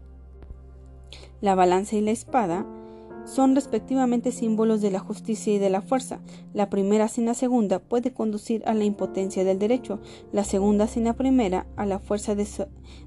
La 1.41 1.55
balanza 1.55 1.97
y 1.97 2.01
la 2.01 2.11
espada 2.11 2.65
son 3.25 3.55
respectivamente 3.55 4.31
símbolos 4.31 4.81
de 4.81 4.91
la 4.91 4.99
justicia 4.99 5.53
y 5.53 5.59
de 5.59 5.69
la 5.69 5.81
fuerza. 5.81 6.19
La 6.53 6.69
primera 6.69 7.07
sin 7.07 7.25
la 7.25 7.33
segunda 7.33 7.79
puede 7.79 8.13
conducir 8.13 8.63
a 8.65 8.73
la 8.73 8.83
impotencia 8.83 9.43
del 9.43 9.59
derecho, 9.59 9.99
la 10.31 10.43
segunda 10.43 10.87
sin 10.87 11.05
la 11.05 11.13
primera 11.13 11.65
a 11.75 11.85
la 11.85 11.99
fuerza 11.99 12.35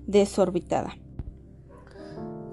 desorbitada. 0.06 0.96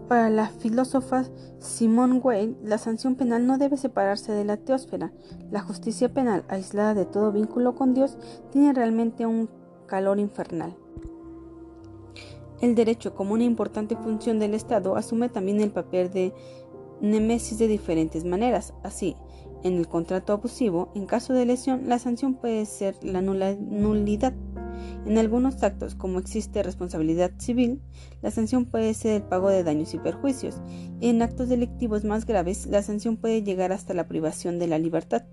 Para 0.08 0.30
la 0.30 0.50
filósofa 0.50 1.26
Simone 1.60 2.20
Weil, 2.20 2.58
la 2.62 2.78
sanción 2.78 3.16
penal 3.16 3.48
no 3.48 3.58
debe 3.58 3.78
separarse 3.78 4.34
de 4.34 4.44
la 4.44 4.58
teósfera. 4.58 5.14
La 5.50 5.62
justicia 5.62 6.14
penal, 6.14 6.44
aislada 6.50 6.94
de 6.94 7.06
todo 7.06 7.32
vínculo 7.32 7.74
con 7.74 7.94
Dios, 7.94 8.18
tiene 8.52 8.74
realmente 8.74 9.26
un 9.26 9.50
calor 9.88 10.20
infernal. 10.20 10.76
El 12.62 12.76
derecho, 12.76 13.14
como 13.14 13.34
una 13.34 13.44
importante 13.44 13.96
función 13.96 14.40
del 14.40 14.54
Estado, 14.54 14.96
asume 14.96 15.30
también 15.30 15.60
el 15.62 15.72
papel 15.72 16.12
de 16.12 16.34
némesis 17.02 17.58
de 17.58 17.68
diferentes 17.68 18.26
maneras. 18.26 18.74
Así, 18.84 19.16
en 19.64 19.78
el 19.78 19.88
contrato 19.88 20.34
abusivo, 20.34 20.92
en 20.96 21.06
caso 21.06 21.34
de 21.34 21.46
lesión, 21.46 21.88
la 21.88 22.00
sanción 22.00 22.36
puede 22.36 22.66
ser 22.66 22.96
la 23.02 23.22
nulidad. 23.22 24.34
En 25.06 25.18
algunos 25.18 25.62
actos, 25.64 25.96
como 25.96 26.20
existe 26.20 26.64
responsabilidad 26.64 27.32
civil, 27.38 27.82
la 28.22 28.32
sanción 28.32 28.66
puede 28.66 28.94
ser 28.94 29.22
el 29.22 29.24
pago 29.24 29.50
de 29.50 29.64
daños 29.64 29.94
y 29.94 30.00
perjuicios. 30.00 30.62
En 31.02 31.22
actos 31.22 31.50
delictivos 31.50 32.04
más 32.04 32.26
graves, 32.26 32.68
la 32.68 32.82
sanción 32.82 33.18
puede 33.18 33.44
llegar 33.44 33.72
hasta 33.72 33.94
la 33.94 34.08
privación 34.08 34.60
de 34.60 34.68
la 34.68 34.80
libertad. 34.80 35.24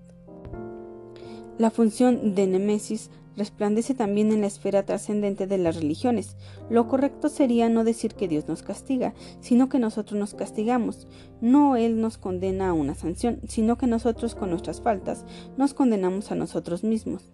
La 1.57 1.69
función 1.69 2.35
de 2.35 2.47
némesis 2.47 3.11
resplandece 3.35 3.93
también 3.93 4.31
en 4.31 4.41
la 4.41 4.47
esfera 4.47 4.83
trascendente 4.83 5.47
de 5.47 5.57
las 5.57 5.75
religiones. 5.75 6.35
Lo 6.69 6.87
correcto 6.87 7.29
sería 7.29 7.69
no 7.69 7.83
decir 7.83 8.15
que 8.15 8.27
Dios 8.27 8.47
nos 8.47 8.63
castiga, 8.63 9.13
sino 9.39 9.69
que 9.69 9.79
nosotros 9.79 10.19
nos 10.19 10.33
castigamos. 10.33 11.07
No 11.39 11.75
Él 11.75 12.01
nos 12.01 12.17
condena 12.17 12.69
a 12.69 12.73
una 12.73 12.95
sanción, 12.95 13.39
sino 13.47 13.77
que 13.77 13.87
nosotros 13.87 14.35
con 14.35 14.49
nuestras 14.49 14.81
faltas 14.81 15.25
nos 15.57 15.73
condenamos 15.73 16.31
a 16.31 16.35
nosotros 16.35 16.83
mismos. 16.83 17.31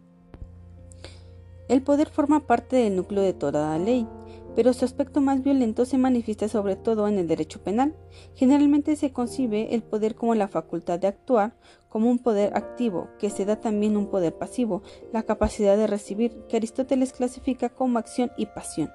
El 1.68 1.82
poder 1.82 2.10
forma 2.10 2.48
parte 2.48 2.78
del 2.78 2.95
núcleo 2.95 3.24
de 3.24 3.34
toda 3.34 3.78
la 3.78 3.84
ley, 3.84 4.08
pero 4.56 4.74
su 4.74 4.86
aspecto 4.86 5.22
más 5.22 5.43
violento 5.43 5.86
se 5.86 6.00
manifiesta 6.00 6.48
sobre 6.48 6.76
todo 6.76 7.08
en 7.08 7.20
el 7.20 7.28
derecho 7.28 7.62
penal. 7.62 7.93
Generalmente 8.34 8.95
se 8.95 9.12
concibe 9.12 9.76
el 9.76 9.84
poder 9.84 10.16
como 10.16 10.34
la 10.34 10.48
facultad 10.48 10.98
de 10.98 11.08
actuar, 11.08 11.56
como 11.98 12.12
un 12.12 12.20
poder 12.20 12.56
activo, 12.56 13.08
que 13.18 13.32
se 13.32 13.43
da 13.43 13.56
también 13.56 13.98
un 13.98 14.06
poder 14.06 14.32
pasivo, 14.32 14.84
la 15.12 15.24
capacidad 15.24 15.76
de 15.76 15.88
recibir, 15.88 16.43
que 16.48 16.58
Aristóteles 16.58 17.12
clasifica 17.12 17.70
como 17.70 17.98
acción 17.98 18.32
y 18.38 18.45
pasión. 18.45 18.91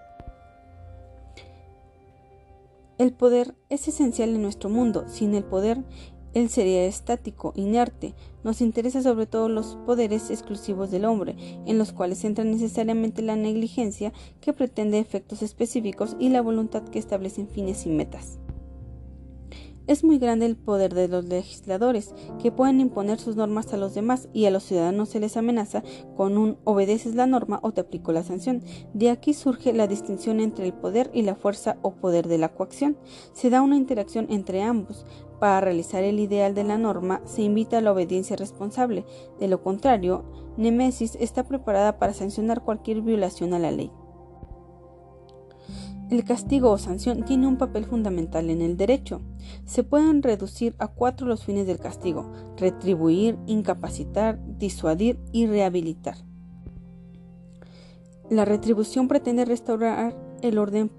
El 2.98 3.12
poder 3.12 3.56
es 3.70 3.88
esencial 3.88 4.28
en 4.28 4.42
nuestro 4.42 4.70
mundo. 4.70 5.06
Sin 5.08 5.34
el 5.34 5.42
poder, 5.42 5.82
él 6.32 6.48
sería 6.48 6.84
estático, 6.84 7.52
inerte. 7.56 8.14
Nos 8.44 8.60
interesa 8.60 9.02
sobre 9.02 9.26
todo 9.26 9.48
los 9.48 9.74
poderes 9.84 10.30
exclusivos 10.30 10.92
del 10.92 11.04
hombre, 11.04 11.34
en 11.66 11.78
los 11.78 11.90
cuales 11.90 12.22
entra 12.22 12.44
necesariamente 12.44 13.20
la 13.20 13.34
negligencia 13.34 14.12
que 14.40 14.52
pretende 14.52 15.00
efectos 15.00 15.42
específicos 15.42 16.14
y 16.20 16.28
la 16.28 16.40
voluntad 16.40 16.84
que 16.84 17.00
establecen 17.00 17.48
fines 17.48 17.84
y 17.84 17.88
metas. 17.88 18.38
Es 19.88 20.04
muy 20.04 20.18
grande 20.18 20.46
el 20.46 20.56
poder 20.56 20.94
de 20.94 21.08
los 21.08 21.24
legisladores, 21.24 22.14
que 22.40 22.52
pueden 22.52 22.80
imponer 22.80 23.18
sus 23.18 23.34
normas 23.34 23.72
a 23.72 23.76
los 23.76 23.94
demás 23.94 24.28
y 24.32 24.46
a 24.46 24.52
los 24.52 24.62
ciudadanos 24.62 25.08
se 25.08 25.18
les 25.18 25.36
amenaza 25.36 25.82
con 26.16 26.38
un 26.38 26.56
obedeces 26.62 27.16
la 27.16 27.26
norma 27.26 27.58
o 27.62 27.72
te 27.72 27.80
aplico 27.80 28.12
la 28.12 28.22
sanción. 28.22 28.62
De 28.94 29.10
aquí 29.10 29.34
surge 29.34 29.72
la 29.72 29.88
distinción 29.88 30.38
entre 30.38 30.66
el 30.66 30.72
poder 30.72 31.10
y 31.12 31.22
la 31.22 31.34
fuerza 31.34 31.78
o 31.82 31.94
poder 31.94 32.28
de 32.28 32.38
la 32.38 32.50
coacción. 32.50 32.96
Se 33.32 33.50
da 33.50 33.60
una 33.60 33.76
interacción 33.76 34.28
entre 34.30 34.62
ambos. 34.62 35.04
Para 35.40 35.60
realizar 35.60 36.04
el 36.04 36.20
ideal 36.20 36.54
de 36.54 36.62
la 36.62 36.78
norma 36.78 37.20
se 37.24 37.42
invita 37.42 37.78
a 37.78 37.80
la 37.80 37.90
obediencia 37.90 38.36
responsable. 38.36 39.04
De 39.40 39.48
lo 39.48 39.64
contrario, 39.64 40.24
Nemesis 40.56 41.16
está 41.18 41.42
preparada 41.42 41.98
para 41.98 42.14
sancionar 42.14 42.62
cualquier 42.62 43.00
violación 43.00 43.52
a 43.52 43.58
la 43.58 43.72
ley. 43.72 43.90
El 46.12 46.24
castigo 46.24 46.70
o 46.70 46.76
sanción 46.76 47.24
tiene 47.24 47.46
un 47.46 47.56
papel 47.56 47.86
fundamental 47.86 48.50
en 48.50 48.60
el 48.60 48.76
derecho. 48.76 49.22
Se 49.64 49.82
pueden 49.82 50.22
reducir 50.22 50.74
a 50.78 50.88
cuatro 50.88 51.26
los 51.26 51.42
fines 51.42 51.66
del 51.66 51.78
castigo, 51.78 52.30
retribuir, 52.58 53.38
incapacitar, 53.46 54.38
disuadir 54.58 55.18
y 55.32 55.46
rehabilitar. 55.46 56.16
La 58.28 58.44
retribución 58.44 59.08
pretende 59.08 59.46
restaurar 59.46 60.14
el 60.42 60.58
orden 60.58 60.90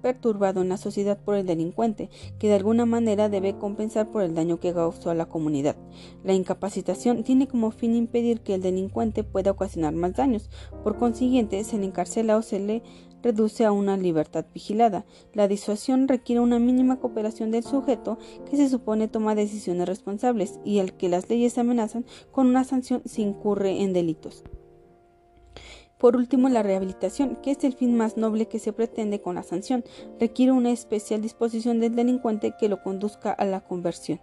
perturbado 0.00 0.62
en 0.62 0.70
la 0.70 0.78
sociedad 0.78 1.18
por 1.18 1.36
el 1.36 1.46
delincuente, 1.46 2.08
que 2.38 2.48
de 2.48 2.54
alguna 2.54 2.86
manera 2.86 3.28
debe 3.28 3.56
compensar 3.56 4.10
por 4.10 4.22
el 4.22 4.34
daño 4.34 4.58
que 4.58 4.72
causó 4.72 5.10
a 5.10 5.14
la 5.14 5.26
comunidad. 5.26 5.76
La 6.24 6.32
incapacitación 6.32 7.24
tiene 7.24 7.46
como 7.46 7.70
fin 7.70 7.94
impedir 7.94 8.40
que 8.40 8.54
el 8.54 8.62
delincuente 8.62 9.22
pueda 9.22 9.52
ocasionar 9.52 9.94
más 9.94 10.14
daños. 10.14 10.50
Por 10.82 10.96
consiguiente, 10.96 11.62
se 11.62 11.78
le 11.78 11.84
encarcela 11.84 12.36
o 12.36 12.42
se 12.42 12.58
le 12.58 12.82
reduce 13.22 13.64
a 13.64 13.72
una 13.72 13.96
libertad 13.96 14.44
vigilada. 14.52 15.04
La 15.32 15.48
disuasión 15.48 16.08
requiere 16.08 16.40
una 16.40 16.58
mínima 16.58 16.98
cooperación 17.00 17.50
del 17.50 17.64
sujeto 17.64 18.18
que 18.50 18.56
se 18.56 18.68
supone 18.68 19.08
toma 19.08 19.34
decisiones 19.34 19.88
responsables 19.88 20.58
y 20.64 20.78
al 20.80 20.94
que 20.94 21.08
las 21.08 21.28
leyes 21.28 21.58
amenazan 21.58 22.04
con 22.30 22.46
una 22.46 22.64
sanción 22.64 23.02
si 23.04 23.22
incurre 23.22 23.82
en 23.82 23.92
delitos. 23.92 24.44
Por 25.98 26.16
último, 26.16 26.48
la 26.48 26.64
rehabilitación, 26.64 27.36
que 27.36 27.52
es 27.52 27.62
el 27.62 27.74
fin 27.74 27.96
más 27.96 28.16
noble 28.16 28.48
que 28.48 28.58
se 28.58 28.72
pretende 28.72 29.20
con 29.20 29.36
la 29.36 29.44
sanción, 29.44 29.84
requiere 30.18 30.50
una 30.50 30.72
especial 30.72 31.22
disposición 31.22 31.78
del 31.78 31.94
delincuente 31.94 32.54
que 32.58 32.68
lo 32.68 32.82
conduzca 32.82 33.30
a 33.30 33.44
la 33.44 33.60
conversión. 33.60 34.20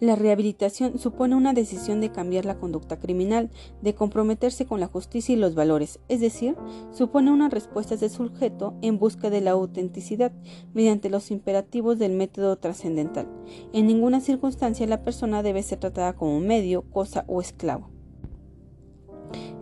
La 0.00 0.14
rehabilitación 0.14 0.96
supone 1.00 1.34
una 1.34 1.52
decisión 1.52 2.00
de 2.00 2.12
cambiar 2.12 2.44
la 2.44 2.56
conducta 2.56 3.00
criminal, 3.00 3.50
de 3.82 3.96
comprometerse 3.96 4.64
con 4.64 4.78
la 4.78 4.86
justicia 4.86 5.32
y 5.34 5.38
los 5.38 5.56
valores, 5.56 5.98
es 6.08 6.20
decir, 6.20 6.54
supone 6.92 7.32
una 7.32 7.48
respuesta 7.48 7.96
del 7.96 8.08
sujeto 8.08 8.74
en 8.80 9.00
busca 9.00 9.28
de 9.28 9.40
la 9.40 9.50
autenticidad 9.52 10.30
mediante 10.72 11.10
los 11.10 11.32
imperativos 11.32 11.98
del 11.98 12.12
método 12.12 12.56
trascendental. 12.58 13.28
En 13.72 13.88
ninguna 13.88 14.20
circunstancia 14.20 14.86
la 14.86 15.02
persona 15.02 15.42
debe 15.42 15.64
ser 15.64 15.80
tratada 15.80 16.12
como 16.12 16.38
medio, 16.38 16.82
cosa 16.82 17.24
o 17.26 17.40
esclavo. 17.40 17.90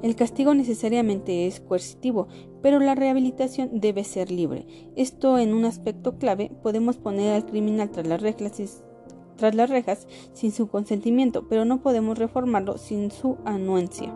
El 0.03 0.15
castigo 0.17 0.55
necesariamente 0.55 1.47
es 1.47 1.61
coercitivo, 1.61 2.29
pero 2.63 2.79
la 2.79 2.95
rehabilitación 2.95 3.81
debe 3.81 4.05
ser 4.05 4.31
libre. 4.31 4.67
Esto 4.97 5.39
en 5.39 5.55
un 5.55 5.65
aspecto 5.65 6.19
clave 6.19 6.53
podemos 6.63 6.99
poner 6.99 7.33
al 7.33 7.47
criminal 7.47 7.91
tras 7.91 8.07
las 8.07 8.21
reglas 8.21 8.61
tras 9.37 9.55
las 9.55 9.71
rejas 9.71 10.07
sin 10.33 10.53
su 10.53 10.67
consentimiento, 10.69 11.47
pero 11.49 11.65
no 11.65 11.81
podemos 11.81 12.19
reformarlo 12.19 12.79
sin 12.79 13.11
su 13.11 13.37
anuencia. 13.45 14.15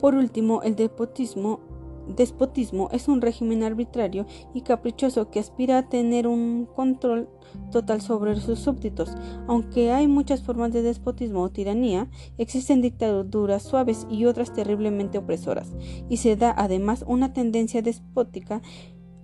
Por 0.00 0.14
último, 0.16 0.62
el 0.62 0.74
despotismo, 0.74 1.60
despotismo 2.08 2.88
es 2.90 3.06
un 3.06 3.20
régimen 3.20 3.62
arbitrario 3.62 4.26
y 4.52 4.62
caprichoso 4.62 5.30
que 5.30 5.38
aspira 5.38 5.78
a 5.78 5.88
tener 5.88 6.26
un 6.26 6.66
control 6.66 7.28
total 7.70 8.00
sobre 8.00 8.34
sus 8.36 8.58
súbditos. 8.58 9.14
Aunque 9.46 9.92
hay 9.92 10.08
muchas 10.08 10.42
formas 10.42 10.72
de 10.72 10.82
despotismo 10.82 11.42
o 11.42 11.50
tiranía, 11.50 12.08
existen 12.38 12.82
dictaduras 12.82 13.62
suaves 13.62 14.06
y 14.10 14.24
otras 14.24 14.52
terriblemente 14.52 15.18
opresoras, 15.18 15.72
y 16.08 16.16
se 16.16 16.34
da 16.34 16.52
además 16.56 17.04
una 17.06 17.32
tendencia 17.32 17.82
despótica 17.82 18.60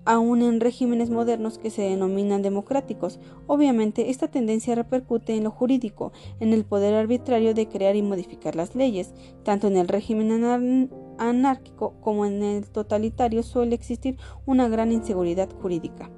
aún 0.08 0.40
en 0.40 0.58
regímenes 0.58 1.10
modernos 1.10 1.58
que 1.58 1.68
se 1.68 1.82
denominan 1.82 2.40
democráticos. 2.40 3.20
Obviamente, 3.46 4.08
esta 4.08 4.28
tendencia 4.28 4.74
repercute 4.74 5.36
en 5.36 5.44
lo 5.44 5.50
jurídico, 5.50 6.12
en 6.40 6.54
el 6.54 6.64
poder 6.64 6.94
arbitrario 6.94 7.52
de 7.52 7.68
crear 7.68 7.94
y 7.94 8.00
modificar 8.00 8.56
las 8.56 8.74
leyes. 8.74 9.12
Tanto 9.44 9.66
en 9.66 9.76
el 9.76 9.86
régimen 9.86 10.90
anárquico 11.18 12.00
como 12.00 12.24
en 12.24 12.42
el 12.42 12.70
totalitario 12.70 13.42
suele 13.42 13.74
existir 13.74 14.16
una 14.46 14.66
gran 14.68 14.92
inseguridad 14.92 15.50
jurídica. 15.60 16.10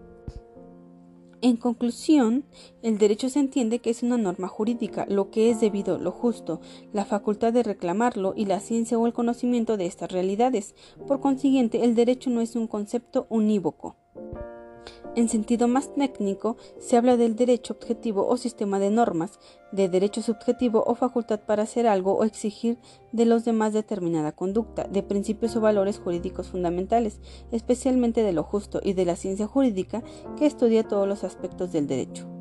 En 1.43 1.57
conclusión, 1.57 2.45
el 2.83 2.99
derecho 2.99 3.31
se 3.31 3.39
entiende 3.39 3.79
que 3.79 3.89
es 3.89 4.03
una 4.03 4.19
norma 4.19 4.47
jurídica, 4.47 5.07
lo 5.09 5.31
que 5.31 5.49
es 5.49 5.61
debido, 5.61 5.99
lo 5.99 6.13
justo, 6.13 6.61
la 6.93 7.07
facultad 7.07 7.53
de 7.53 7.63
reclamarlo 7.63 8.35
y 8.37 8.45
la 8.45 8.61
ciencia 8.61 8.99
o 8.99 9.07
el 9.07 9.15
conocimiento 9.15 9.79
de 9.79 9.87
estas 9.87 10.13
realidades. 10.13 10.75
Por 11.07 11.21
consiguiente, 11.21 11.83
el 11.85 11.95
derecho 11.95 12.29
no 12.29 12.43
es 12.43 12.57
un 12.57 12.67
concepto 12.67 13.27
unívoco. 13.31 13.97
En 15.17 15.29
sentido 15.29 15.69
más 15.69 15.93
técnico, 15.95 16.57
se 16.79 16.97
habla 16.97 17.17
del 17.17 17.37
derecho 17.37 17.75
objetivo 17.75 18.27
o 18.27 18.37
sistema 18.37 18.79
de 18.79 18.91
normas, 18.91 19.39
de 19.73 19.89
derecho 19.89 20.23
subjetivo 20.23 20.85
o 20.87 20.95
facultad 20.95 21.41
para 21.41 21.65
hacer 21.65 21.87
algo 21.87 22.15
o 22.15 22.25
exigir 22.25 22.79
de 23.13 23.25
los 23.25 23.45
demás 23.45 23.73
determinada 23.73 24.33
conducta, 24.33 24.85
de 24.85 25.03
principios 25.03 25.57
o 25.57 25.61
valores 25.61 25.99
jurídicos 25.99 26.49
fundamentales, 26.49 27.21
especialmente 27.51 28.23
de 28.23 28.33
lo 28.33 28.43
justo 28.43 28.81
y 28.83 28.93
de 28.93 29.05
la 29.05 29.17
ciencia 29.17 29.47
jurídica 29.47 30.03
que 30.37 30.47
estudia 30.47 30.87
todos 30.87 31.09
los 31.09 31.25
aspectos 31.25 31.73
del 31.73 31.87
derecho. 31.87 32.40